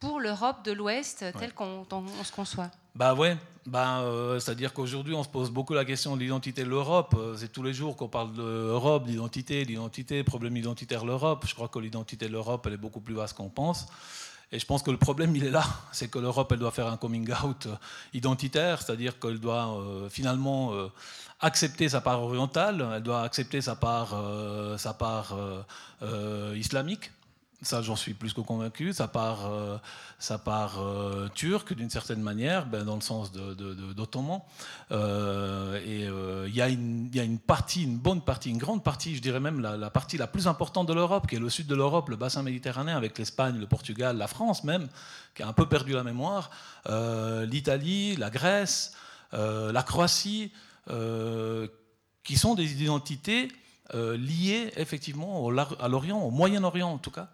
pour 0.00 0.20
l'Europe 0.20 0.64
de 0.64 0.72
l'Ouest 0.72 1.24
telle 1.38 1.54
qu'on 1.54 1.86
se 2.24 2.32
conçoit. 2.32 2.70
Bah 2.94 3.14
ouais, 3.14 3.36
bah, 3.66 4.02
euh, 4.02 4.38
c'est-à-dire 4.38 4.72
qu'aujourd'hui 4.72 5.14
on 5.14 5.24
se 5.24 5.28
pose 5.28 5.50
beaucoup 5.50 5.74
la 5.74 5.84
question 5.84 6.14
de 6.16 6.20
l'identité 6.20 6.62
de 6.62 6.68
l'Europe. 6.68 7.14
Euh, 7.18 7.34
c'est 7.36 7.48
tous 7.48 7.62
les 7.62 7.72
jours 7.72 7.96
qu'on 7.96 8.08
parle 8.08 8.32
de 8.34 8.42
l'Europe, 8.42 9.06
d'identité, 9.06 9.64
d'identité, 9.64 10.22
problème 10.22 10.56
identitaire 10.56 11.02
de 11.02 11.08
l'Europe. 11.08 11.44
Je 11.48 11.54
crois 11.54 11.68
que 11.68 11.78
l'identité 11.78 12.26
de 12.26 12.32
l'Europe 12.32 12.64
elle 12.66 12.74
est 12.74 12.78
beaucoup 12.78 13.00
plus 13.00 13.14
vaste 13.14 13.36
qu'on 13.36 13.48
pense. 13.48 13.86
Et 14.52 14.58
je 14.58 14.66
pense 14.66 14.82
que 14.82 14.90
le 14.90 14.96
problème, 14.96 15.34
il 15.34 15.44
est 15.44 15.50
là. 15.50 15.64
C'est 15.92 16.08
que 16.08 16.18
l'Europe, 16.18 16.50
elle 16.52 16.58
doit 16.58 16.70
faire 16.70 16.86
un 16.86 16.96
coming 16.96 17.28
out 17.44 17.68
identitaire, 18.12 18.82
c'est-à-dire 18.82 19.18
qu'elle 19.18 19.40
doit 19.40 19.78
finalement 20.10 20.90
accepter 21.44 21.88
sa 21.88 22.00
part 22.00 22.22
orientale, 22.22 22.86
elle 22.94 23.02
doit 23.02 23.22
accepter 23.22 23.60
sa 23.60 23.76
part, 23.76 24.14
euh, 24.14 24.76
euh, 24.76 25.62
euh, 26.02 26.54
islamique. 26.56 27.10
Ça, 27.64 27.82
j'en 27.82 27.96
suis 27.96 28.14
plus 28.14 28.32
que 28.32 28.40
convaincu. 28.40 28.92
Sa 28.92 29.08
part, 29.08 29.50
sa 30.18 30.38
part 30.38 30.78
turque, 31.34 31.74
d'une 31.74 31.90
certaine 31.90 32.20
manière, 32.20 32.66
ben, 32.66 32.84
dans 32.84 32.94
le 32.94 33.00
sens 33.00 33.32
d'Ottoman. 33.32 34.40
et 34.92 36.06
il 36.06 36.54
y, 36.54 36.60
a 36.60 36.68
une 36.68 37.38
partie, 37.38 37.84
une 37.84 37.98
bonne 37.98 38.20
partie, 38.20 38.50
une 38.50 38.58
grande 38.58 38.84
partie, 38.84 39.16
je 39.16 39.22
dirais 39.22 39.40
même 39.40 39.60
la, 39.60 39.90
partie 39.90 40.16
la 40.18 40.26
plus 40.26 40.46
importante 40.46 40.86
de 40.86 40.92
l'Europe, 40.92 41.26
qui 41.26 41.36
est 41.36 41.40
le 41.40 41.50
sud 41.50 41.66
de 41.66 41.74
l'Europe, 41.74 42.08
le 42.10 42.16
bassin 42.16 42.42
méditerranéen, 42.42 42.96
avec 42.96 43.18
l'Espagne, 43.18 43.58
le 43.58 43.66
Portugal, 43.66 44.16
la 44.16 44.28
France 44.28 44.62
même, 44.64 44.88
qui 45.34 45.42
a 45.42 45.48
un 45.48 45.52
peu 45.52 45.66
perdu 45.66 45.92
la 45.92 46.04
mémoire, 46.04 46.50
l'Italie, 46.86 48.16
la 48.16 48.30
Grèce, 48.30 48.92
la 49.32 49.82
Croatie. 49.82 50.52
Euh, 50.90 51.66
qui 52.24 52.36
sont 52.36 52.54
des 52.54 52.82
identités 52.82 53.48
euh, 53.94 54.16
liées 54.16 54.72
effectivement 54.76 55.46
à 55.48 55.88
l'Orient, 55.88 56.18
au 56.22 56.30
Moyen-Orient 56.30 56.88
en 56.88 56.98
tout 56.98 57.10
cas. 57.10 57.28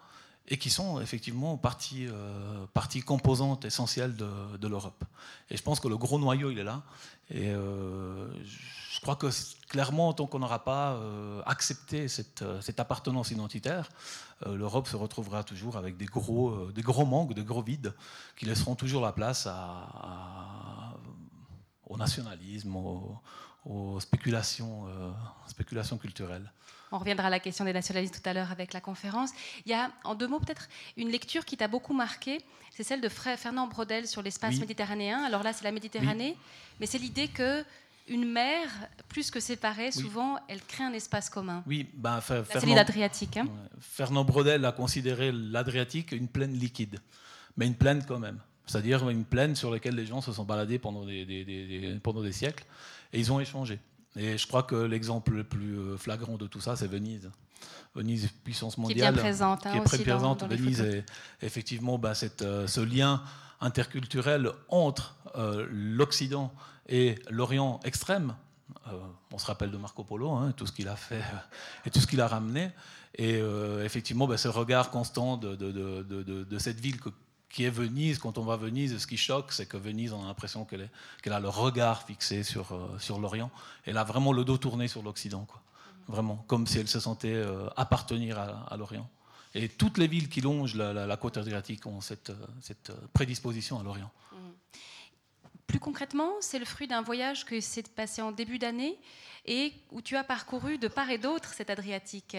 Et 0.47 0.57
qui 0.57 0.69
sont 0.69 0.99
effectivement 0.99 1.57
partie, 1.57 2.07
euh, 2.07 2.65
partie 2.73 3.01
composante 3.01 3.65
essentielle 3.65 4.15
de, 4.15 4.67
l'Europe. 4.67 5.03
Et 5.49 5.57
je 5.57 5.63
pense 5.63 5.79
que 5.79 5.87
le 5.87 5.97
gros 5.97 6.19
noyau, 6.19 6.51
il 6.51 6.59
est 6.59 6.63
là. 6.63 6.83
Et 7.29 7.49
euh, 7.49 8.27
je 8.43 8.99
crois 9.01 9.15
que 9.15 9.27
clairement, 9.67 10.13
tant 10.13 10.27
qu'on 10.27 10.39
n'aura 10.39 10.63
pas 10.63 10.93
euh, 10.93 11.41
accepté 11.45 12.07
cette, 12.07 12.43
appartenance 12.77 13.31
identitaire, 13.31 13.89
l'Europe 14.45 14.87
se 14.87 14.95
retrouvera 14.95 15.43
toujours 15.43 15.77
avec 15.77 15.97
des 15.97 16.05
gros, 16.05 16.71
des 16.71 16.81
gros 16.81 17.05
manques, 17.05 17.33
des 17.33 17.43
gros 17.43 17.61
vides, 17.61 17.93
qui 18.35 18.45
laisseront 18.45 18.75
toujours 18.75 19.03
la 19.03 19.13
place 19.13 19.47
au 21.85 21.97
nationalisme, 21.97 22.75
aux, 22.75 23.99
spéculations, 23.99 24.87
spéculations 25.45 25.97
culturelles. 25.97 26.51
On 26.91 26.97
reviendra 26.97 27.27
à 27.27 27.29
la 27.29 27.39
question 27.39 27.65
des 27.65 27.73
nationalistes 27.73 28.21
tout 28.21 28.29
à 28.29 28.33
l'heure 28.33 28.51
avec 28.51 28.73
la 28.73 28.81
conférence. 28.81 29.31
Il 29.65 29.71
y 29.71 29.73
a, 29.73 29.91
en 30.03 30.15
deux 30.15 30.27
mots, 30.27 30.39
peut-être 30.39 30.67
une 30.97 31.09
lecture 31.09 31.45
qui 31.45 31.57
t'a 31.57 31.67
beaucoup 31.67 31.93
marqué. 31.93 32.39
C'est 32.71 32.83
celle 32.83 33.01
de 33.01 33.09
Fernand 33.09 33.67
Brodel 33.67 34.07
sur 34.07 34.21
l'espace 34.21 34.59
méditerranéen. 34.59 35.23
Alors 35.23 35.43
là, 35.43 35.53
c'est 35.53 35.63
la 35.63 35.71
Méditerranée, 35.71 36.35
mais 36.79 36.85
c'est 36.85 36.97
l'idée 36.97 37.27
que 37.27 37.63
une 38.07 38.29
mer, 38.29 38.67
plus 39.07 39.31
que 39.31 39.39
séparée, 39.39 39.91
souvent, 39.91 40.37
elle 40.47 40.61
crée 40.61 40.83
un 40.83 40.93
espace 40.93 41.29
commun. 41.29 41.63
Oui, 41.65 41.87
ben, 41.93 42.19
c'est 42.21 42.65
l'Adriatique. 42.65 43.37
Hein. 43.37 43.47
Fernand 43.79 44.25
Brodel 44.25 44.65
a 44.65 44.71
considéré 44.71 45.31
l'Adriatique 45.31 46.11
une 46.11 46.27
plaine 46.27 46.53
liquide, 46.53 46.99
mais 47.57 47.67
une 47.67 47.75
plaine 47.75 48.03
quand 48.05 48.19
même. 48.19 48.39
C'est-à-dire 48.65 49.09
une 49.09 49.25
plaine 49.25 49.55
sur 49.55 49.71
laquelle 49.71 49.95
les 49.95 50.05
gens 50.05 50.21
se 50.21 50.31
sont 50.31 50.43
baladés 50.43 50.79
pendant 50.79 51.05
des, 51.05 51.99
pendant 52.03 52.21
des 52.21 52.31
siècles, 52.31 52.65
et 53.13 53.19
ils 53.19 53.31
ont 53.31 53.39
échangé. 53.39 53.79
Et 54.15 54.37
je 54.37 54.47
crois 54.47 54.63
que 54.63 54.75
l'exemple 54.75 55.33
le 55.33 55.43
plus 55.43 55.77
euh, 55.77 55.97
flagrant 55.97 56.37
de 56.37 56.47
tout 56.47 56.59
ça, 56.59 56.75
c'est 56.75 56.87
Venise. 56.87 57.31
Venise, 57.95 58.29
puissance 58.43 58.77
mondiale, 58.77 59.13
qui 59.13 59.19
est 59.19 59.21
présente, 59.21 59.65
hein, 59.65 59.71
qui 59.71 59.77
est 59.77 59.83
très 59.83 59.97
présente. 59.99 60.43
Venise 60.43 60.81
est 60.81 61.05
effectivement 61.41 61.97
bah, 61.97 62.15
cette, 62.15 62.41
euh, 62.41 62.67
ce 62.67 62.81
lien 62.81 63.23
interculturel 63.59 64.51
entre 64.69 65.15
euh, 65.35 65.67
l'Occident 65.69 66.51
et 66.87 67.19
l'Orient 67.29 67.79
extrême. 67.83 68.35
on 69.31 69.37
se 69.37 69.45
rappelle 69.45 69.71
de 69.71 69.77
Marco 69.77 70.03
Polo, 70.03 70.31
hein, 70.31 70.53
tout 70.57 70.65
ce 70.65 70.71
qu'il 70.71 70.87
a 70.87 70.95
fait 70.95 71.21
et 71.85 71.89
tout 71.89 71.99
ce 71.99 72.07
qu'il 72.07 72.21
a 72.21 72.27
ramené. 72.27 72.71
Et 73.15 73.41
effectivement, 73.83 74.25
bah, 74.25 74.37
ce 74.37 74.47
regard 74.47 74.89
constant 74.89 75.37
de, 75.37 75.55
de, 75.55 75.71
de, 75.71 76.43
de 76.43 76.59
cette 76.59 76.79
ville 76.79 76.99
que, 76.99 77.09
qui 77.51 77.65
est 77.65 77.69
Venise. 77.69 78.17
Quand 78.19 78.37
on 78.37 78.43
va 78.43 78.53
à 78.53 78.57
Venise, 78.57 78.97
ce 78.97 79.07
qui 79.07 79.17
choque, 79.17 79.51
c'est 79.51 79.65
que 79.65 79.77
Venise, 79.77 80.13
on 80.13 80.23
a 80.23 80.27
l'impression 80.27 80.65
qu'elle 80.65 81.33
a 81.33 81.39
le 81.39 81.49
regard 81.49 82.03
fixé 82.03 82.43
sur, 82.43 82.71
euh, 82.71 82.97
sur 82.99 83.19
l'Orient. 83.19 83.51
Elle 83.85 83.97
a 83.97 84.03
vraiment 84.03 84.33
le 84.33 84.43
dos 84.43 84.57
tourné 84.57 84.87
sur 84.87 85.03
l'Occident, 85.03 85.45
quoi. 85.45 85.61
Vraiment, 86.07 86.43
comme 86.47 86.65
si 86.65 86.79
elle 86.79 86.87
se 86.87 86.99
sentait 86.99 87.33
euh, 87.33 87.69
appartenir 87.77 88.39
à, 88.39 88.75
l'Orient. 88.75 89.07
Et 89.53 89.69
toutes 89.69 89.97
les 89.97 90.07
villes 90.07 90.29
qui 90.29 90.41
longent 90.41 90.75
la, 90.75 91.17
côte 91.17 91.37
adriatique 91.37 91.85
ont 91.85 92.01
cette, 92.01 92.31
euh, 92.31 92.47
cette 92.61 92.91
prédisposition 93.13 93.79
à 93.79 93.83
l'Orient. 93.83 94.11
Mmh. 94.31 94.35
Plus 95.67 95.79
concrètement, 95.79 96.31
c'est 96.41 96.59
le 96.59 96.65
fruit 96.65 96.87
d'un 96.87 97.01
voyage 97.01 97.45
que 97.45 97.61
s'est 97.61 97.83
passé 97.83 98.21
en 98.21 98.31
début 98.31 98.59
d'année 98.59 98.99
et 99.45 99.73
où 99.91 100.01
tu 100.01 100.17
as 100.17 100.23
parcouru 100.23 100.77
de 100.77 100.87
part 100.87 101.09
et 101.09 101.17
d'autre 101.17 101.53
cet 101.53 101.69
Adriatique. 101.69 102.35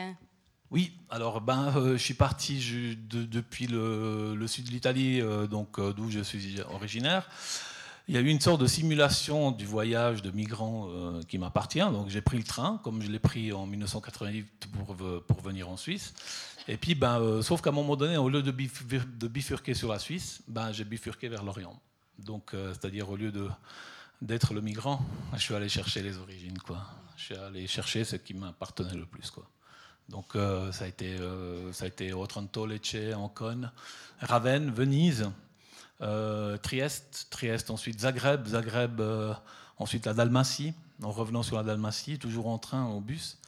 Oui, 0.73 0.91
alors 1.11 1.43
ben, 1.43 1.71
euh, 1.76 1.93
je 1.99 2.02
suis 2.02 2.14
parti 2.14 2.97
depuis 3.11 3.67
le, 3.67 4.47
sud 4.47 4.64
de 4.64 4.71
l'Italie, 4.71 5.21
euh, 5.21 5.47
donc 5.47 5.79
euh, 5.79 5.93
d'où 5.93 6.11
je 6.11 6.21
suis 6.21 6.62
originaire. 6.62 7.29
Il 8.09 8.14
y 8.14 8.19
a 8.19 8.23
eu 8.23 8.29
une 8.29 8.41
sorte 8.41 8.62
de 8.62 8.67
simulation 8.67 9.50
du 9.50 9.67
voyage 9.67 10.23
de 10.23 10.31
migrants 10.31 10.88
qui 11.29 11.37
m'appartient. 11.38 11.79
Donc 11.79 12.09
j'ai 12.09 12.23
pris 12.23 12.38
le 12.38 12.43
train, 12.43 12.81
comme 12.83 13.00
je 13.02 13.11
l'ai 13.11 13.21
pris 13.21 13.52
en 13.52 13.67
1998 13.67 14.69
pour, 14.73 14.97
pour 14.97 15.41
venir 15.41 15.69
en 15.69 15.76
Suisse. 15.76 16.12
Et 16.67 16.76
puis, 16.76 16.97
ben, 16.97 17.43
sauf 17.43 17.61
qu'à 17.61 17.71
un 17.71 17.75
moment 17.75 17.95
donné, 17.95 18.17
au 18.17 18.29
lieu 18.29 18.43
de, 18.43 18.50
bifurquer 19.29 19.75
sur 19.75 19.93
la 19.93 20.00
Suisse, 20.00 20.43
ben, 20.49 20.73
j'ai 20.73 20.85
bifurqué 20.85 21.29
vers 21.29 21.45
l'Orient. 21.45 21.81
Donc, 22.19 22.57
c'est-à-dire 22.73 23.09
au 23.09 23.17
lieu 23.17 23.33
d'être 24.21 24.52
le 24.52 24.61
migrant, 24.62 25.00
je 25.35 25.41
suis 25.41 25.55
allé 25.55 25.69
chercher 25.69 26.02
les 26.02 26.19
origines, 26.19 26.59
quoi. 26.59 26.79
Je 27.17 27.25
suis 27.26 27.37
allé 27.37 27.69
chercher 27.69 28.05
ce 28.05 28.17
qui 28.17 28.35
m'appartenait 28.35 28.97
le 28.97 29.07
plus, 29.07 29.31
quoi. 29.31 29.47
Donc 30.09 30.37
euh, 30.37 30.73
ça, 30.73 30.85
a 30.85 30.88
été, 30.88 31.16
euh, 31.18 31.73
ça 31.73 31.85
a 31.85 31.88
été 31.88 32.12
Otranto, 32.12 32.66
Lecce, 32.66 33.14
Ancône, 33.14 33.71
Ravenne, 34.21 34.71
Venise, 34.71 35.30
euh, 36.00 36.56
Trieste, 36.59 37.28
Trieste 37.30 37.71
ensuite 37.71 38.00
Zagreb, 38.00 38.47
Zagreb 38.47 39.00
ensuite 39.78 40.06
la 40.06 40.14
Dalmatie, 40.14 40.75
en 41.02 41.11
revenant 41.11 41.42
sur 41.42 41.56
la 41.56 41.62
Dalmatie, 41.62 42.18
toujours 42.18 42.49
en 42.49 42.59
train, 42.59 42.82
en 42.82 43.00
bus. 43.00 43.38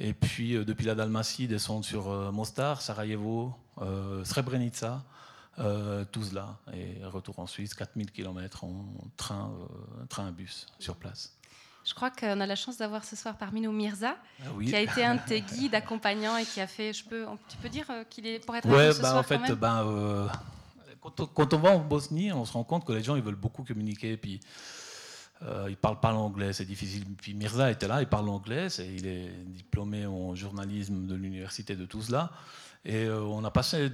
Et 0.00 0.12
puis 0.12 0.54
depuis 0.64 0.86
la 0.86 0.94
Dalmatie, 0.94 1.46
descendre 1.46 1.84
sur 1.84 2.32
Mostar, 2.32 2.80
Sarajevo, 2.80 3.54
Srebrenica, 4.24 5.02
Tuzla, 6.10 6.58
et 6.72 7.04
retour 7.04 7.38
en 7.38 7.46
Suisse, 7.46 7.74
4000 7.74 8.10
km 8.10 8.64
en 8.64 8.86
train, 9.16 9.52
train 10.08 10.32
bus 10.32 10.66
sur 10.80 10.96
place. 10.96 11.36
Je 11.84 11.92
crois 11.94 12.10
qu'on 12.10 12.40
a 12.40 12.46
la 12.46 12.56
chance 12.56 12.78
d'avoir 12.78 13.04
ce 13.04 13.14
soir 13.14 13.36
parmi 13.36 13.60
nous 13.60 13.72
Mirza, 13.72 14.16
ah 14.40 14.44
qui 14.62 14.74
a 14.74 14.80
été 14.80 15.04
un 15.04 15.16
de 15.16 15.20
tes 15.26 15.40
guides 15.52 15.74
accompagnants 15.74 16.36
et 16.36 16.44
qui 16.44 16.60
a 16.60 16.66
fait. 16.66 16.92
Je 16.92 17.04
peux, 17.04 17.26
tu 17.48 17.56
peux 17.58 17.68
dire 17.68 17.86
euh, 17.90 18.04
qu'il 18.08 18.26
est 18.26 18.44
pour 18.44 18.56
être 18.56 18.68
ouais, 18.68 18.92
ce 18.92 19.02
bah, 19.02 19.10
soir 19.10 19.20
en 19.20 19.22
fait, 19.22 19.52
ben, 19.52 19.84
euh, 19.86 20.26
quand, 21.34 21.52
on, 21.52 21.58
va 21.58 21.70
en 21.70 21.80
Bosnie, 21.80 22.32
on 22.32 22.44
se 22.44 22.52
rend 22.52 22.64
compte 22.64 22.86
que 22.86 22.92
les 22.92 23.02
gens 23.02 23.16
ils 23.16 23.22
veulent 23.22 23.34
beaucoup 23.34 23.64
communiquer, 23.64 24.16
puis 24.16 24.40
euh, 25.42 25.66
ils 25.68 25.76
parlent 25.76 26.00
pas 26.00 26.12
l'anglais, 26.12 26.52
c'est 26.52 26.64
difficile. 26.64 27.04
Puis 27.16 27.34
Mirza 27.34 27.70
était 27.70 27.88
là, 27.88 28.00
il 28.00 28.08
parle 28.08 28.28
anglais, 28.28 28.68
il 28.78 29.06
est 29.06 29.28
diplômé 29.46 30.06
en 30.06 30.34
journalisme 30.34 31.06
de 31.06 31.14
l'université 31.14 31.76
de 31.76 31.84
Tuzla, 31.84 32.30
et 32.84 33.04
euh, 33.04 33.20
on 33.20 33.44
a 33.44 33.50
passé 33.50 33.90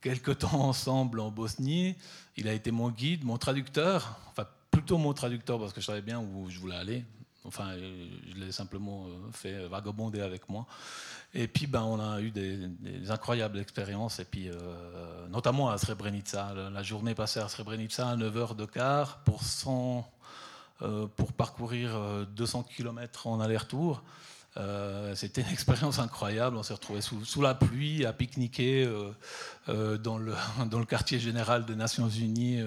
quelques 0.00 0.38
temps 0.38 0.60
ensemble 0.60 1.20
en 1.20 1.30
Bosnie. 1.30 1.96
Il 2.36 2.48
a 2.48 2.52
été 2.52 2.70
mon 2.70 2.90
guide, 2.90 3.24
mon 3.24 3.36
traducteur, 3.36 4.18
enfin 4.30 4.46
plutôt 4.84 4.98
mon 4.98 5.14
traducteur 5.14 5.58
parce 5.58 5.72
que 5.72 5.80
je 5.80 5.86
savais 5.86 6.02
bien 6.02 6.20
où 6.20 6.50
je 6.50 6.58
voulais 6.58 6.76
aller. 6.76 7.02
Enfin, 7.46 7.74
je 7.74 8.38
l'ai 8.38 8.52
simplement 8.52 9.06
euh, 9.06 9.32
fait 9.32 9.66
vagabonder 9.66 10.20
avec 10.20 10.46
moi. 10.50 10.66
Et 11.32 11.48
puis, 11.48 11.66
ben, 11.66 11.80
on 11.80 11.98
a 11.98 12.20
eu 12.20 12.30
des, 12.30 12.68
incroyables 13.08 13.58
expériences, 13.58 14.18
et 14.18 14.26
puis, 14.26 14.50
euh, 14.50 15.26
notamment 15.30 15.70
à 15.70 15.78
Srebrenica. 15.78 16.52
La 16.70 16.82
journée 16.82 17.14
passée 17.14 17.40
à 17.40 17.48
Srebrenica 17.48 18.10
à 18.10 18.14
9h 18.14 18.56
de 18.56 18.66
quart 18.66 19.20
pour, 19.24 19.40
euh, 20.82 21.06
pour 21.16 21.32
parcourir 21.32 21.98
200 22.36 22.64
km 22.64 23.26
en 23.26 23.40
aller-retour. 23.40 24.02
C'était 25.14 25.40
une 25.40 25.48
expérience 25.52 25.98
incroyable. 25.98 26.58
On 26.58 26.62
s'est 26.62 26.74
retrouvé 26.74 27.00
sous, 27.00 27.24
sous, 27.24 27.40
la 27.40 27.54
pluie 27.54 28.04
à 28.04 28.12
pique-niquer 28.12 28.86
dans, 29.66 30.18
le, 30.18 30.34
dans 30.66 30.78
le 30.78 30.84
quartier 30.84 31.18
général 31.18 31.64
des 31.64 31.74
Nations 31.74 32.10
Unies 32.10 32.60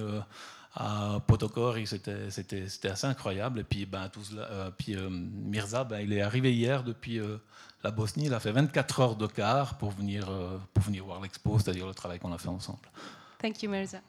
à 0.75 1.19
Potokori, 1.25 1.87
c'était 1.87 2.89
assez 2.89 3.07
incroyable. 3.07 3.59
Et 3.59 3.63
puis, 3.63 3.85
ben, 3.85 4.09
euh, 4.35 4.69
puis 4.77 4.95
euh, 4.95 5.09
Mirza, 5.09 5.83
ben, 5.83 5.99
il 5.99 6.13
est 6.13 6.21
arrivé 6.21 6.53
hier 6.53 6.83
depuis 6.83 7.19
euh, 7.19 7.37
la 7.83 7.91
Bosnie. 7.91 8.25
Il 8.25 8.33
a 8.33 8.39
fait 8.39 8.51
24 8.51 8.99
heures 8.99 9.15
de 9.15 9.27
car 9.27 9.77
pour 9.77 9.91
venir, 9.91 10.29
pour 10.73 10.83
venir 10.83 11.05
voir 11.05 11.21
l'expo, 11.21 11.57
c'est-à-dire 11.59 11.87
le 11.87 11.93
travail 11.93 12.19
qu'on 12.19 12.33
a 12.33 12.37
fait 12.37 12.49
ensemble. 12.49 12.79
Thank 13.39 13.63
you, 13.63 13.69
Mirza. 13.69 14.01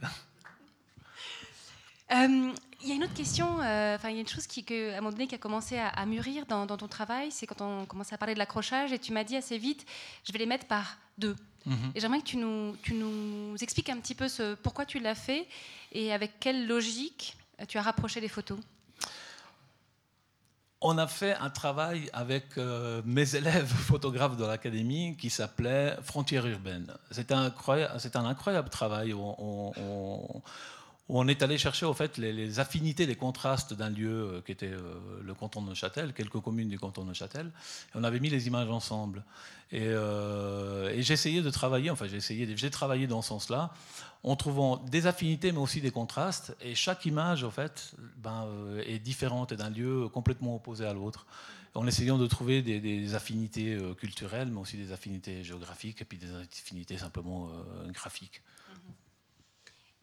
Il 2.84 2.88
y 2.88 2.92
a 2.92 2.94
une 2.96 3.04
autre 3.04 3.14
question, 3.14 3.58
enfin 3.58 4.10
il 4.10 4.14
y 4.14 4.18
a 4.18 4.20
une 4.20 4.28
chose 4.28 4.48
qui, 4.48 4.66
à 4.68 4.94
un 4.94 4.96
moment 4.96 5.12
donné, 5.12 5.28
qui 5.28 5.36
a 5.36 5.38
commencé 5.38 5.78
à, 5.78 6.04
mûrir 6.04 6.46
dans, 6.46 6.66
dans, 6.66 6.76
ton 6.76 6.88
travail, 6.88 7.30
c'est 7.30 7.46
quand 7.46 7.60
on 7.60 7.86
commençait 7.86 8.16
à 8.16 8.18
parler 8.18 8.34
de 8.34 8.40
l'accrochage 8.40 8.92
et 8.92 8.98
tu 8.98 9.12
m'as 9.12 9.22
dit 9.22 9.36
assez 9.36 9.56
vite, 9.56 9.86
je 10.24 10.32
vais 10.32 10.40
les 10.40 10.46
mettre 10.46 10.66
par 10.66 10.98
deux. 11.16 11.36
Mhm. 11.66 11.92
Et 11.94 12.00
j'aimerais 12.00 12.20
que 12.20 12.26
tu 12.26 12.36
nous, 12.36 12.76
tu 12.82 12.94
nous 12.94 13.56
expliques 13.60 13.90
un 13.90 13.98
petit 13.98 14.14
peu 14.14 14.28
ce, 14.28 14.54
pourquoi 14.54 14.86
tu 14.86 14.98
l'as 14.98 15.14
fait 15.14 15.46
et 15.92 16.12
avec 16.12 16.40
quelle 16.40 16.66
logique 16.66 17.36
tu 17.68 17.78
as 17.78 17.82
rapproché 17.82 18.20
les 18.20 18.28
photos. 18.28 18.58
On 20.84 20.98
a 20.98 21.06
fait 21.06 21.34
un 21.36 21.50
travail 21.50 22.10
avec 22.12 22.58
euh, 22.58 23.02
mes 23.04 23.36
élèves 23.36 23.68
photographes 23.68 24.36
de 24.36 24.44
l'académie 24.44 25.16
qui 25.16 25.30
s'appelait 25.30 25.96
Frontières 26.02 26.46
urbaines. 26.46 26.92
C'était 27.12 27.34
un, 27.34 27.52
un, 27.52 28.24
incroyable 28.24 28.68
travail. 28.68 29.14
on, 29.14 29.72
on 29.76 30.42
est 31.28 31.42
allé 31.42 31.58
chercher 31.58 31.84
au 31.84 31.92
fait 31.92 32.16
les, 32.16 32.58
affinités, 32.58 33.04
les 33.04 33.16
contrastes 33.16 33.74
d'un 33.74 33.90
lieu 33.90 34.10
euh, 34.10 34.40
qui 34.40 34.52
était 34.52 34.72
euh, 34.72 35.20
le 35.22 35.34
canton 35.34 35.60
de 35.60 35.68
Neuchâtel, 35.68 36.14
quelques 36.14 36.40
communes 36.40 36.68
du 36.68 36.78
canton 36.78 37.02
de 37.02 37.08
Neuchâtel, 37.08 37.46
et 37.46 37.96
on 37.96 38.04
avait 38.04 38.18
mis 38.18 38.30
les 38.30 38.46
images 38.46 38.70
ensemble. 38.70 39.22
Et, 39.70 39.82
euh, 39.82 41.00
j'ai 41.02 41.12
essayé 41.12 41.42
de 41.42 41.50
travailler, 41.50 41.90
enfin 41.90 42.06
j'ai 42.08 42.16
essayé, 42.16 42.48
j'ai 42.56 42.70
travaillé 42.70 43.06
dans 43.06 43.20
ce 43.20 43.28
sens-là, 43.28 43.74
en 44.22 44.36
trouvant 44.36 44.76
des 44.76 45.06
affinités 45.06 45.52
mais 45.52 45.58
aussi 45.58 45.80
des 45.82 45.90
contrastes, 45.90 46.56
et 46.62 46.74
chaque 46.74 47.04
image, 47.04 47.44
en 47.44 47.50
fait, 47.50 47.92
ben, 48.16 48.46
est 48.86 48.98
différente 48.98 49.52
et 49.52 49.56
d'un 49.56 49.70
lieu 49.70 50.08
complètement 50.08 50.56
opposé 50.56 50.86
à 50.86 50.94
l'autre 50.94 51.26
en 51.74 51.86
essayant 51.86 52.18
de 52.18 52.26
trouver 52.26 52.62
des, 52.62 53.14
affinités 53.14 53.78
culturelles, 53.98 54.48
mais 54.48 54.60
aussi 54.60 54.76
des 54.76 54.92
affinités 54.92 55.42
géographiques 55.42 56.02
et 56.02 56.04
puis 56.04 56.18
des 56.18 56.32
affinités 56.34 56.98
simplement 56.98 57.50
graphiques. 57.92 58.42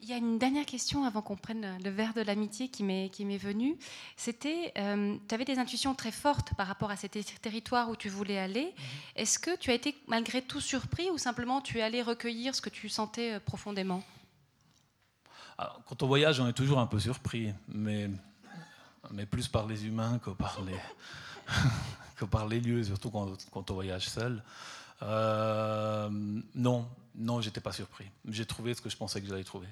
Il 0.02 0.08
y 0.08 0.14
a 0.14 0.16
une 0.16 0.38
dernière 0.38 0.64
question 0.64 1.04
avant 1.04 1.20
qu'on 1.20 1.36
prenne 1.36 1.78
le 1.84 1.90
verre 1.90 2.14
de 2.14 2.22
l'amitié 2.22 2.68
qui 2.68 2.82
m'est, 2.82 3.10
qui 3.10 3.26
m'est 3.26 3.36
venu. 3.36 3.76
C'était, 4.16 4.72
euh, 4.78 5.16
tu 5.28 5.34
avais 5.34 5.44
des 5.44 5.58
intuitions 5.58 5.94
très 5.94 6.10
fortes 6.10 6.54
par 6.54 6.66
rapport 6.66 6.90
à 6.90 6.96
ces 6.96 7.08
territoires 7.08 7.90
où 7.90 7.96
tu 7.96 8.08
voulais 8.08 8.38
aller. 8.38 8.64
Mhm. 8.64 8.72
Est-ce 9.16 9.38
que 9.38 9.54
tu 9.58 9.70
as 9.70 9.74
été 9.74 9.94
malgré 10.08 10.40
tout 10.40 10.60
surpris 10.60 11.10
ou 11.10 11.18
simplement 11.18 11.60
tu 11.60 11.78
es 11.78 11.82
allé 11.82 12.00
recueillir 12.00 12.54
ce 12.54 12.62
que 12.62 12.70
tu 12.70 12.88
sentais 12.88 13.34
euh, 13.34 13.40
profondément? 13.40 14.02
Quand 15.86 16.02
on 16.02 16.06
voyage, 16.06 16.40
on 16.40 16.48
est 16.48 16.54
toujours 16.54 16.78
un 16.78 16.86
peu 16.86 16.98
surpris, 16.98 17.52
mais, 17.68 18.08
mais 19.10 19.26
plus 19.26 19.48
par 19.48 19.66
les 19.66 19.84
humains 19.84 20.18
que 20.18 20.30
par 20.30 20.62
les, 20.62 20.78
que 22.16 22.24
par 22.24 22.48
les 22.48 22.60
lieux, 22.60 22.82
surtout 22.84 23.10
quand, 23.10 23.36
quand 23.50 23.70
on 23.70 23.74
voyage 23.74 24.08
seul. 24.08 24.42
Euh, 25.02 26.08
non, 26.54 26.88
non, 27.20 27.40
j'étais 27.40 27.60
pas 27.60 27.72
surpris. 27.72 28.06
J'ai 28.28 28.46
trouvé 28.46 28.74
ce 28.74 28.80
que 28.80 28.88
je 28.88 28.96
pensais 28.96 29.20
que 29.20 29.28
j'allais 29.28 29.44
trouver. 29.44 29.68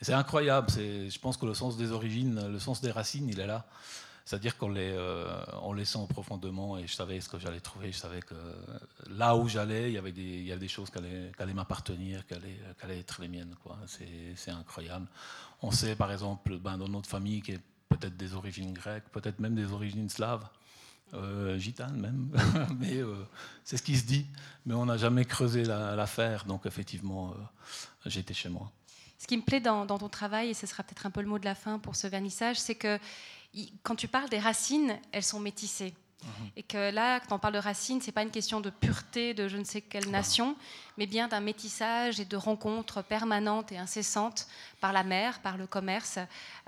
C'est 0.00 0.14
incroyable. 0.14 0.68
Je 0.70 1.18
pense 1.18 1.36
que 1.36 1.46
le 1.46 1.54
sens 1.54 1.76
des 1.76 1.92
origines, 1.92 2.48
le 2.50 2.58
sens 2.58 2.80
des 2.80 2.90
racines, 2.90 3.28
il 3.28 3.38
est 3.38 3.46
là. 3.46 3.66
C'est-à-dire 4.24 4.58
qu'on 4.58 4.68
les, 4.68 4.92
euh, 4.92 5.42
on 5.62 5.72
les 5.72 5.86
sent 5.86 6.06
profondément 6.10 6.76
et 6.76 6.86
je 6.86 6.94
savais 6.94 7.18
ce 7.20 7.28
que 7.28 7.38
j'allais 7.38 7.60
trouver. 7.60 7.92
Je 7.92 7.98
savais 7.98 8.20
que 8.20 8.34
là 9.08 9.36
où 9.36 9.48
j'allais, 9.48 9.90
il 9.90 9.94
y 9.94 9.98
avait 9.98 10.12
des, 10.12 10.22
il 10.22 10.46
y 10.46 10.56
des 10.56 10.68
choses 10.68 10.90
qui 10.90 10.98
allaient, 10.98 11.32
allaient 11.38 11.54
m'appartenir, 11.54 12.26
qui 12.26 12.34
allaient, 12.34 12.58
qui 12.78 12.84
allaient, 12.84 13.00
être 13.00 13.22
les 13.22 13.28
miennes. 13.28 13.54
C'est 14.36 14.50
incroyable. 14.50 15.06
On 15.62 15.70
sait, 15.70 15.96
par 15.96 16.12
exemple, 16.12 16.58
ben, 16.58 16.76
dans 16.76 16.88
notre 16.88 17.08
famille, 17.08 17.40
qui 17.40 17.52
est 17.52 17.60
peut-être 17.88 18.16
des 18.16 18.34
origines 18.34 18.72
grecques, 18.72 19.08
peut-être 19.12 19.38
même 19.40 19.54
des 19.54 19.72
origines 19.72 20.10
slaves, 20.10 20.46
euh, 21.14 21.58
gitane 21.58 21.96
même, 21.96 22.30
mais 22.78 22.96
euh, 22.96 23.14
c'est 23.64 23.76
ce 23.76 23.82
qui 23.82 23.96
se 23.96 24.04
dit. 24.04 24.26
Mais 24.66 24.74
on 24.74 24.86
n'a 24.86 24.96
jamais 24.96 25.24
creusé 25.24 25.64
l'affaire, 25.64 26.44
donc 26.44 26.66
effectivement, 26.66 27.30
euh, 27.30 27.34
j'étais 28.06 28.34
chez 28.34 28.48
moi. 28.48 28.70
Ce 29.18 29.26
qui 29.26 29.36
me 29.36 29.42
plaît 29.42 29.60
dans, 29.60 29.86
ton 29.86 30.08
travail, 30.08 30.50
et 30.50 30.54
ce 30.54 30.66
sera 30.66 30.82
peut-être 30.82 31.06
un 31.06 31.10
peu 31.10 31.22
le 31.22 31.28
mot 31.28 31.38
de 31.38 31.44
la 31.44 31.54
fin 31.54 31.78
pour 31.78 31.96
ce 31.96 32.06
vernissage, 32.06 32.60
c'est 32.60 32.74
que 32.74 32.98
quand 33.82 33.96
tu 33.96 34.06
parles 34.06 34.28
des 34.28 34.38
racines, 34.38 34.98
elles 35.10 35.24
sont 35.24 35.40
métissées. 35.40 35.94
Mhm. 36.22 36.50
Et 36.56 36.62
que 36.62 36.90
là, 36.92 37.20
quand 37.20 37.36
on 37.36 37.38
parle 37.38 37.54
de 37.54 37.58
racines, 37.58 38.00
c'est 38.00 38.12
pas 38.12 38.22
une 38.22 38.30
question 38.30 38.60
de 38.60 38.70
pureté 38.70 39.34
de 39.34 39.48
je 39.48 39.56
ne 39.56 39.64
sais 39.64 39.80
quelle 39.80 40.10
nation, 40.10 40.56
mais 40.98 41.06
bien 41.06 41.28
d'un 41.28 41.40
métissage 41.40 42.18
et 42.18 42.24
de 42.24 42.36
rencontres 42.36 43.02
permanentes 43.02 43.70
et 43.70 43.78
incessantes 43.78 44.48
par 44.80 44.92
la 44.92 45.04
mer, 45.04 45.40
par 45.40 45.56
le 45.56 45.66
commerce, 45.66 46.18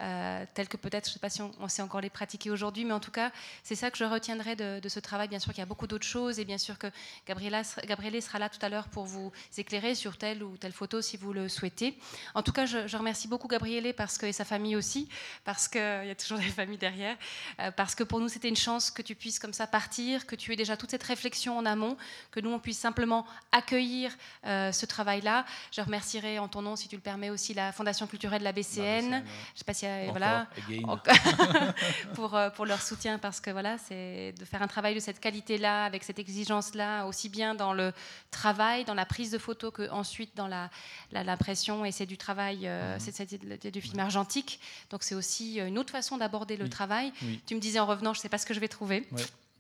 euh, 0.01 0.45
tel 0.55 0.69
que 0.69 0.77
peut-être, 0.77 1.07
je 1.07 1.11
ne 1.11 1.15
sais 1.15 1.19
pas 1.19 1.31
si 1.31 1.43
on, 1.43 1.69
sait 1.69 1.83
encore 1.83 2.01
les 2.01 2.11
pratiquer 2.11 2.51
aujourd'hui, 2.51 2.85
mais 2.85 2.93
en 2.93 3.01
tout 3.01 3.11
cas, 3.11 3.31
c'est 3.63 3.75
ça 3.75 3.91
que 3.91 3.99
je 3.99 4.05
retiendrai 4.05 4.57
de, 4.57 4.89
ce 4.89 5.01
travail. 5.01 5.29
Bien 5.29 5.39
sûr 5.39 5.53
qu'il 5.53 5.61
y 5.61 5.63
a 5.63 5.67
beaucoup 5.67 5.87
d'autres 5.87 6.07
choses, 6.07 6.39
et 6.39 6.45
bien 6.45 6.59
sûr 6.59 6.79
que 6.79 6.87
Gabriele 7.27 8.23
sera 8.23 8.39
là 8.39 8.49
tout 8.49 8.65
à 8.65 8.69
l'heure 8.69 8.89
pour 8.89 9.05
vous 9.05 9.33
éclairer 9.59 9.95
sur 9.95 10.17
telle 10.17 10.43
ou 10.43 10.57
telle 10.57 10.73
photo 10.73 11.03
si 11.03 11.17
vous 11.17 11.33
le 11.33 11.49
souhaitez. 11.49 11.99
En 12.35 12.43
tout 12.43 12.53
cas, 12.53 12.67
je, 12.67 12.97
remercie 12.97 13.29
beaucoup 13.29 13.49
Gabriele 13.49 13.95
parce 13.95 14.19
que, 14.19 14.27
et 14.27 14.33
sa 14.33 14.45
famille 14.45 14.77
aussi, 14.77 15.09
parce 15.45 15.67
qu'il 15.69 15.81
y 15.81 16.11
a 16.11 16.15
toujours 16.15 16.39
des 16.39 16.45
familles 16.45 16.79
derrière, 16.79 17.17
euh, 17.59 17.71
parce 17.73 17.95
que 17.95 18.05
pour 18.05 18.21
nous, 18.21 18.29
c'était 18.29 18.49
une 18.49 18.57
chance 18.57 18.91
que 18.91 19.03
tu 19.03 19.15
puisses 19.15 19.39
comme 19.39 19.55
ça 19.55 19.67
partir, 19.67 20.27
que 20.27 20.37
tu 20.37 20.53
aies 20.53 20.57
déjà 20.57 20.77
toute 20.77 20.91
cette 20.91 21.03
réflexion 21.03 21.59
en 21.59 21.67
amont, 21.67 21.97
que 22.31 22.41
nous, 22.41 22.51
on 22.51 22.59
puisse 22.59 22.79
simplement 22.79 23.27
accueillir 23.53 24.13
euh, 24.47 24.73
ce 24.73 24.87
travail-là. 24.87 25.45
Je 25.73 25.81
remercierai 25.81 26.39
en 26.39 26.49
ton 26.49 26.63
nom, 26.63 26.77
si 26.77 26.89
tu 26.89 26.97
le 26.97 27.03
permets, 27.03 27.31
aussi 27.31 27.55
la 27.55 27.73
Fondation 27.73 28.07
culturelle 28.07 28.41
de 28.41 28.45
la 28.45 28.53
BCN. 28.53 29.23
Je 29.55 29.59
sais 29.59 29.65
pas 29.65 29.75
si 29.75 29.87
voilà 30.11 30.47
pour 32.15 32.35
euh, 32.35 32.51
pour 32.51 32.67
leur 32.67 32.81
soutien 32.81 33.19
parce 33.19 33.41
que 33.41 33.51
voilà, 33.51 33.79
c'est 33.79 34.33
de 34.39 34.45
faire 34.45 34.63
un 34.63 34.67
travail 34.69 34.95
de 34.95 35.01
cette 35.01 35.21
qualité-là, 35.21 35.85
avec 35.85 36.05
cette 36.05 36.19
exigence-là, 36.19 37.07
aussi 37.07 37.29
bien 37.29 37.55
dans 37.55 37.73
le 37.73 37.93
travail, 38.31 38.85
dans 38.85 38.95
la 38.95 39.07
prise 39.07 39.31
de 39.31 39.39
photos 39.39 39.73
que 39.73 39.91
ensuite 39.91 40.37
dans 40.37 40.49
la 40.49 40.71
l'impression. 41.13 41.85
Et 41.85 41.93
c'est 41.93 42.07
du 42.07 42.17
travail, 42.17 42.67
euh, 42.67 42.95
mhm. 42.95 43.01
c'est 43.01 43.73
du 43.73 43.81
film 43.81 44.01
argentique. 44.01 44.61
Donc 44.91 45.03
c'est 45.03 45.15
aussi 45.15 45.59
une 45.59 45.79
autre 45.79 45.91
façon 45.91 46.17
d'aborder 46.17 46.57
le 46.57 46.69
travail. 46.69 47.13
Tu 47.47 47.55
me 47.55 47.61
disais 47.61 47.79
en 47.79 47.87
revenant, 47.87 48.15
je 48.15 48.21
sais 48.21 48.29
pas 48.29 48.39
ce 48.39 48.47
que 48.47 48.55
je 48.55 48.61
vais 48.61 48.69
trouver. 48.69 49.07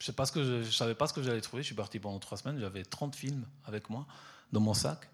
Je 0.00 0.12
ne 0.12 0.64
savais 0.64 0.94
pas 0.94 1.06
ce 1.06 1.12
que 1.12 1.22
j'allais 1.22 1.42
trouver. 1.42 1.62
Je 1.62 1.66
suis 1.66 1.74
parti 1.74 1.98
pendant 1.98 2.18
trois 2.18 2.38
semaines. 2.38 2.58
J'avais 2.58 2.84
30 2.84 3.14
films 3.14 3.44
avec 3.66 3.90
moi 3.90 4.06
dans 4.52 4.60
mon 4.60 4.74
sac. 4.74 5.10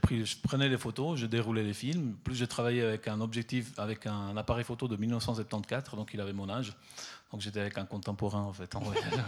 Pris, 0.00 0.24
je 0.24 0.36
prenais 0.38 0.68
les 0.68 0.78
photos, 0.78 1.18
je 1.18 1.26
déroulais 1.26 1.64
les 1.64 1.74
films. 1.74 2.14
Plus 2.24 2.36
j'ai 2.36 2.46
travaillé 2.46 2.82
avec 2.82 3.08
un 3.08 3.20
objectif, 3.20 3.78
avec 3.78 4.06
un 4.06 4.36
appareil 4.36 4.64
photo 4.64 4.88
de 4.88 4.96
1974, 4.96 5.96
donc 5.98 6.10
il 6.14 6.20
avait 6.20 6.32
mon 6.32 6.48
âge. 6.48 6.74
Donc 7.32 7.40
j'étais 7.40 7.60
avec 7.60 7.78
un 7.78 7.86
contemporain 7.86 8.42
en 8.42 8.52
fait. 8.52 8.70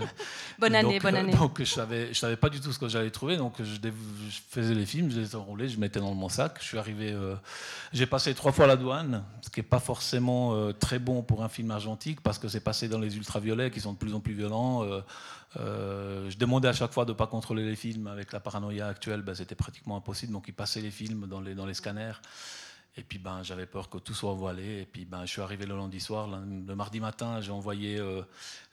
bonne 0.58 0.74
année, 0.74 1.00
bonne 1.00 1.16
année. 1.16 1.32
Donc 1.32 1.58
je 1.58 1.64
savais, 1.64 2.08
je 2.08 2.18
savais 2.18 2.36
pas 2.36 2.50
du 2.50 2.60
tout 2.60 2.70
ce 2.70 2.78
que 2.78 2.86
j'allais 2.86 3.10
trouver. 3.10 3.38
Donc 3.38 3.54
je, 3.62 3.90
faisais 4.50 4.74
les 4.74 4.84
films, 4.84 5.10
je 5.10 5.20
les 5.20 5.34
enroulais, 5.34 5.68
je 5.68 5.80
mettais 5.80 6.00
dans 6.00 6.12
mon 6.12 6.28
sac. 6.28 6.58
Je 6.60 6.64
suis 6.66 6.78
arrivé, 6.78 7.12
euh, 7.12 7.34
j'ai 7.94 8.04
passé 8.04 8.34
trois 8.34 8.52
fois 8.52 8.66
la 8.66 8.76
douane, 8.76 9.24
ce 9.40 9.48
qui 9.48 9.60
est 9.60 9.62
pas 9.62 9.80
forcément 9.80 10.54
euh, 10.54 10.72
très 10.72 10.98
bon 10.98 11.22
pour 11.22 11.42
un 11.42 11.48
film 11.48 11.70
argentique 11.70 12.20
parce 12.20 12.38
que 12.38 12.46
c'est 12.46 12.60
passé 12.60 12.88
dans 12.88 13.00
les 13.00 13.16
ultraviolets 13.16 13.70
qui 13.70 13.80
sont 13.80 13.94
de 13.94 13.98
plus 13.98 14.12
en 14.12 14.20
plus 14.20 14.34
violents. 14.34 14.84
Euh, 14.84 15.00
je 15.56 16.36
demandais 16.36 16.68
à 16.68 16.72
chaque 16.72 16.92
fois 16.92 17.04
de 17.04 17.12
ne 17.12 17.16
pas 17.16 17.26
contrôler 17.26 17.64
les 17.64 17.76
films. 17.76 18.06
Avec 18.06 18.32
la 18.32 18.40
paranoïa 18.40 18.88
actuelle, 18.88 19.22
ben, 19.22 19.34
c'était 19.34 19.54
pratiquement 19.54 19.96
impossible. 19.96 20.32
Donc 20.32 20.46
ils 20.48 20.54
passaient 20.54 20.80
les 20.80 20.90
films 20.90 21.26
dans 21.26 21.66
les 21.66 21.74
scanners. 21.74 22.14
Et 22.96 23.02
puis 23.02 23.18
ben, 23.18 23.42
j'avais 23.42 23.66
peur 23.66 23.90
que 23.90 23.98
tout 23.98 24.14
soit 24.14 24.34
voilé. 24.34 24.82
Et 24.82 24.86
puis 24.86 25.04
ben, 25.04 25.22
je 25.26 25.30
suis 25.30 25.40
arrivé 25.40 25.66
le 25.66 25.76
lundi 25.76 26.00
soir. 26.00 26.28
Le 26.28 26.74
mardi 26.74 27.00
matin, 27.00 27.40
j'ai 27.40 27.50
envoyé 27.50 27.98
euh, 27.98 28.22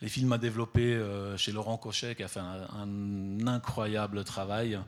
les 0.01 0.09
films 0.09 0.31
à 0.33 0.37
développer 0.37 0.93
euh, 0.93 1.37
chez 1.37 1.51
Laurent 1.51 1.77
Cochet, 1.77 2.15
qui 2.15 2.23
a 2.23 2.27
fait 2.27 2.39
un, 2.39 3.47
incroyable 3.47 4.23
travail. 4.23 4.79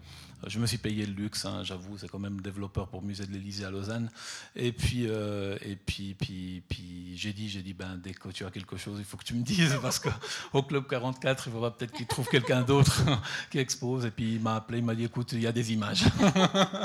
Je 0.46 0.60
me 0.60 0.66
suis 0.66 0.78
payé 0.78 1.06
le 1.06 1.14
luxe, 1.14 1.46
hein, 1.46 1.64
j'avoue, 1.64 1.98
c'est 1.98 2.10
quand 2.10 2.20
même 2.20 2.42
développeur 2.42 2.90
pour 2.90 3.02
Musée 3.02 3.26
de 3.26 3.32
l'Élysée 3.32 3.64
à 3.64 3.72
Lausanne. 3.72 4.10
Et 4.58 4.74
puis, 4.74 5.06
euh, 5.08 5.58
et 5.62 5.78
puis, 5.78 6.16
puis, 6.16 6.62
puis 6.68 7.14
j'ai 7.16 7.32
dit, 7.32 7.48
j'ai 7.48 7.62
dit, 7.62 7.74
ben, 7.74 7.98
dès 8.04 8.14
que 8.14 8.28
tu 8.30 8.46
as 8.46 8.52
quelque 8.52 8.76
chose, 8.76 9.00
il 9.00 9.06
faut 9.06 9.16
que 9.16 9.24
tu 9.24 9.36
me 9.36 9.44
dises, 9.44 9.78
parce 9.82 10.00
qu'au 10.00 10.64
Club 10.64 10.86
44, 10.88 11.48
il 11.48 11.54
faudra 11.54 11.76
peut-être 11.76 11.94
qu'il 11.94 12.08
trouve 12.08 12.28
quelqu'un 12.28 12.62
d'autre 12.62 13.04
qui 13.52 13.60
expose. 13.60 14.06
Et 14.06 14.12
puis 14.12 14.36
il 14.36 14.42
m'a 14.42 14.56
appelé, 14.56 14.80
il 14.80 14.84
m'a 14.84 14.96
dit, 14.96 15.06
écoute, 15.06 15.32
il 15.32 15.42
y 15.42 15.48
a 15.48 15.54
des 15.54 15.72
images. 15.72 16.04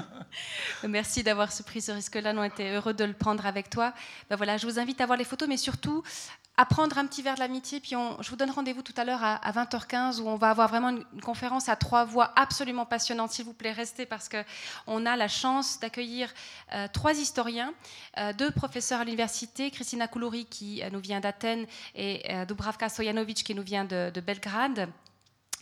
Merci 0.88 1.24
d'avoir 1.24 1.50
pris 1.66 1.82
ce 1.82 1.90
risque-là. 1.90 2.32
Nous, 2.38 2.44
on 2.44 2.46
était 2.46 2.70
heureux 2.70 2.94
de 2.94 3.02
le 3.02 3.14
prendre 3.14 3.44
avec 3.46 3.68
toi. 3.68 3.92
Ben 4.30 4.36
voilà, 4.36 4.56
je 4.58 4.66
vous 4.66 4.78
invite 4.78 5.00
à 5.00 5.06
voir 5.06 5.18
les 5.18 5.24
photos, 5.24 5.48
mais 5.48 5.56
surtout 5.56 6.04
à 6.56 6.64
prendre 6.66 6.96
un 6.96 7.04
petit 7.04 7.20
verre 7.20 7.34
de 7.34 7.40
l'amitié. 7.40 7.80
Puis 7.80 7.96
je 8.20 8.30
vous 8.30 8.36
donne 8.36 8.52
rendez-vous 8.52 8.82
tout 8.82 8.92
à 8.96 9.04
l'heure 9.04 9.24
à, 9.24 9.50
20h15 9.50 10.20
où 10.20 10.28
on 10.28 10.36
va 10.36 10.50
avoir 10.50 10.68
vraiment 10.68 10.90
une, 10.90 11.20
conférence 11.20 11.68
à 11.68 11.74
trois 11.74 12.04
voix 12.04 12.32
absolument 12.36 12.86
passionnante. 12.86 13.32
S'il 13.32 13.44
vous 13.44 13.54
plaît, 13.54 13.72
restez 13.72 14.06
parce 14.06 14.28
qu'on 14.28 15.06
a 15.06 15.16
la 15.16 15.26
chance 15.26 15.80
d'accueillir 15.80 16.32
euh, 16.74 16.86
trois 16.92 17.14
historiens, 17.14 17.74
euh, 18.18 18.32
deux 18.32 18.52
professeurs 18.52 19.00
à 19.00 19.04
l'université, 19.04 19.72
Christina 19.72 20.06
Koulouri 20.06 20.46
qui 20.46 20.80
euh, 20.84 20.90
nous 20.90 21.00
vient 21.00 21.18
d'Athènes 21.18 21.66
et 21.96 22.22
Dubravka 22.46 22.88
Sojanovic 22.88 23.42
qui 23.42 23.54
nous 23.56 23.64
vient 23.64 23.84
de 23.84 24.20
Belgrade. 24.20 24.88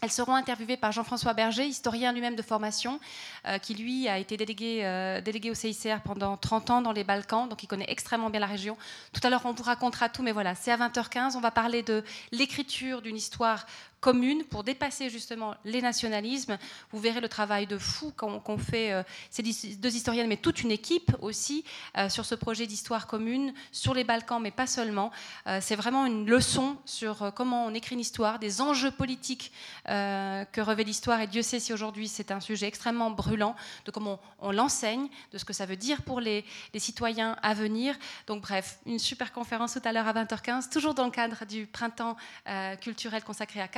Elles 0.06 0.12
seront 0.12 0.36
interviewées 0.36 0.76
par 0.76 0.92
Jean-François 0.92 1.34
Berger, 1.34 1.66
historien 1.66 2.12
lui-même 2.12 2.36
de 2.36 2.42
formation, 2.42 3.00
euh, 3.44 3.58
qui 3.58 3.74
lui 3.74 4.06
a 4.06 4.18
été 4.18 4.36
délégué, 4.36 4.82
euh, 4.84 5.20
délégué 5.20 5.50
au 5.50 5.54
CICR 5.54 6.00
pendant 6.04 6.36
30 6.36 6.70
ans 6.70 6.80
dans 6.80 6.92
les 6.92 7.02
Balkans, 7.02 7.48
donc 7.48 7.64
il 7.64 7.66
connaît 7.66 7.86
extrêmement 7.88 8.30
bien 8.30 8.38
la 8.38 8.46
région. 8.46 8.76
Tout 9.12 9.20
à 9.24 9.30
l'heure, 9.30 9.42
on 9.46 9.52
vous 9.52 9.64
racontera 9.64 10.08
tout, 10.08 10.22
mais 10.22 10.30
voilà, 10.30 10.54
c'est 10.54 10.70
à 10.70 10.76
20h15. 10.76 11.34
On 11.34 11.40
va 11.40 11.50
parler 11.50 11.82
de 11.82 12.04
l'écriture 12.30 13.02
d'une 13.02 13.16
histoire 13.16 13.66
commune 14.00 14.44
pour 14.44 14.64
dépasser 14.64 15.10
justement 15.10 15.54
les 15.64 15.82
nationalismes. 15.82 16.58
Vous 16.92 16.98
verrez 16.98 17.20
le 17.20 17.28
travail 17.28 17.66
de 17.66 17.78
fou 17.78 18.12
qu'on 18.16 18.58
fait, 18.58 18.92
euh, 18.92 19.02
ces 19.30 19.42
deux 19.42 19.94
historiennes, 19.94 20.28
mais 20.28 20.36
toute 20.36 20.62
une 20.62 20.70
équipe 20.70 21.16
aussi, 21.20 21.64
euh, 21.96 22.08
sur 22.08 22.24
ce 22.24 22.34
projet 22.34 22.66
d'histoire 22.66 23.06
commune, 23.06 23.52
sur 23.72 23.94
les 23.94 24.04
Balkans, 24.04 24.40
mais 24.40 24.50
pas 24.50 24.66
seulement. 24.66 25.10
Euh, 25.46 25.58
c'est 25.60 25.76
vraiment 25.76 26.06
une 26.06 26.26
leçon 26.26 26.76
sur 26.84 27.32
comment 27.34 27.66
on 27.66 27.74
écrit 27.74 27.94
une 27.94 28.00
histoire, 28.00 28.38
des 28.38 28.60
enjeux 28.60 28.90
politiques 28.90 29.52
que 29.86 30.60
revêt 30.60 30.84
l'histoire. 30.84 31.20
Et 31.20 31.26
Dieu 31.26 31.42
sait 31.42 31.60
si 31.60 31.72
aujourd'hui 31.72 32.08
c'est 32.08 32.30
un 32.30 32.40
sujet 32.40 32.66
extrêmement 32.66 33.10
brûlant, 33.10 33.54
de 33.84 33.90
comment 33.90 34.20
on, 34.40 34.50
l'enseigne, 34.50 35.08
de 35.32 35.38
ce 35.38 35.44
que 35.44 35.52
ça 35.52 35.66
veut 35.66 35.76
dire 35.76 36.02
pour 36.02 36.20
les, 36.20 36.44
citoyens 36.76 37.36
à 37.42 37.54
venir. 37.54 37.96
Donc 38.26 38.42
bref, 38.42 38.78
une 38.86 38.98
super 38.98 39.32
conférence 39.32 39.74
tout 39.74 39.82
à 39.84 39.92
l'heure 39.92 40.06
à 40.06 40.12
20h15, 40.12 40.70
toujours 40.70 40.94
dans 40.94 41.04
le 41.04 41.10
cadre 41.10 41.44
du 41.46 41.66
printemps 41.66 42.16
culturel 42.80 43.22
consacré 43.24 43.60
à 43.60 43.68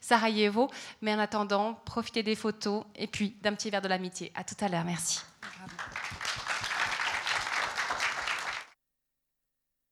Sarajevo. 0.00 0.70
Mais 1.02 1.14
en 1.14 1.18
attendant, 1.18 1.74
profitez 1.84 2.22
des 2.22 2.34
photos 2.34 2.84
et 2.94 3.06
puis 3.06 3.36
d'un 3.42 3.54
petit 3.54 3.70
verre 3.70 3.82
de 3.82 3.88
l'amitié. 3.88 4.32
À 4.34 4.44
tout 4.44 4.56
à 4.60 4.68
l'heure. 4.68 4.84
Merci. 4.84 5.20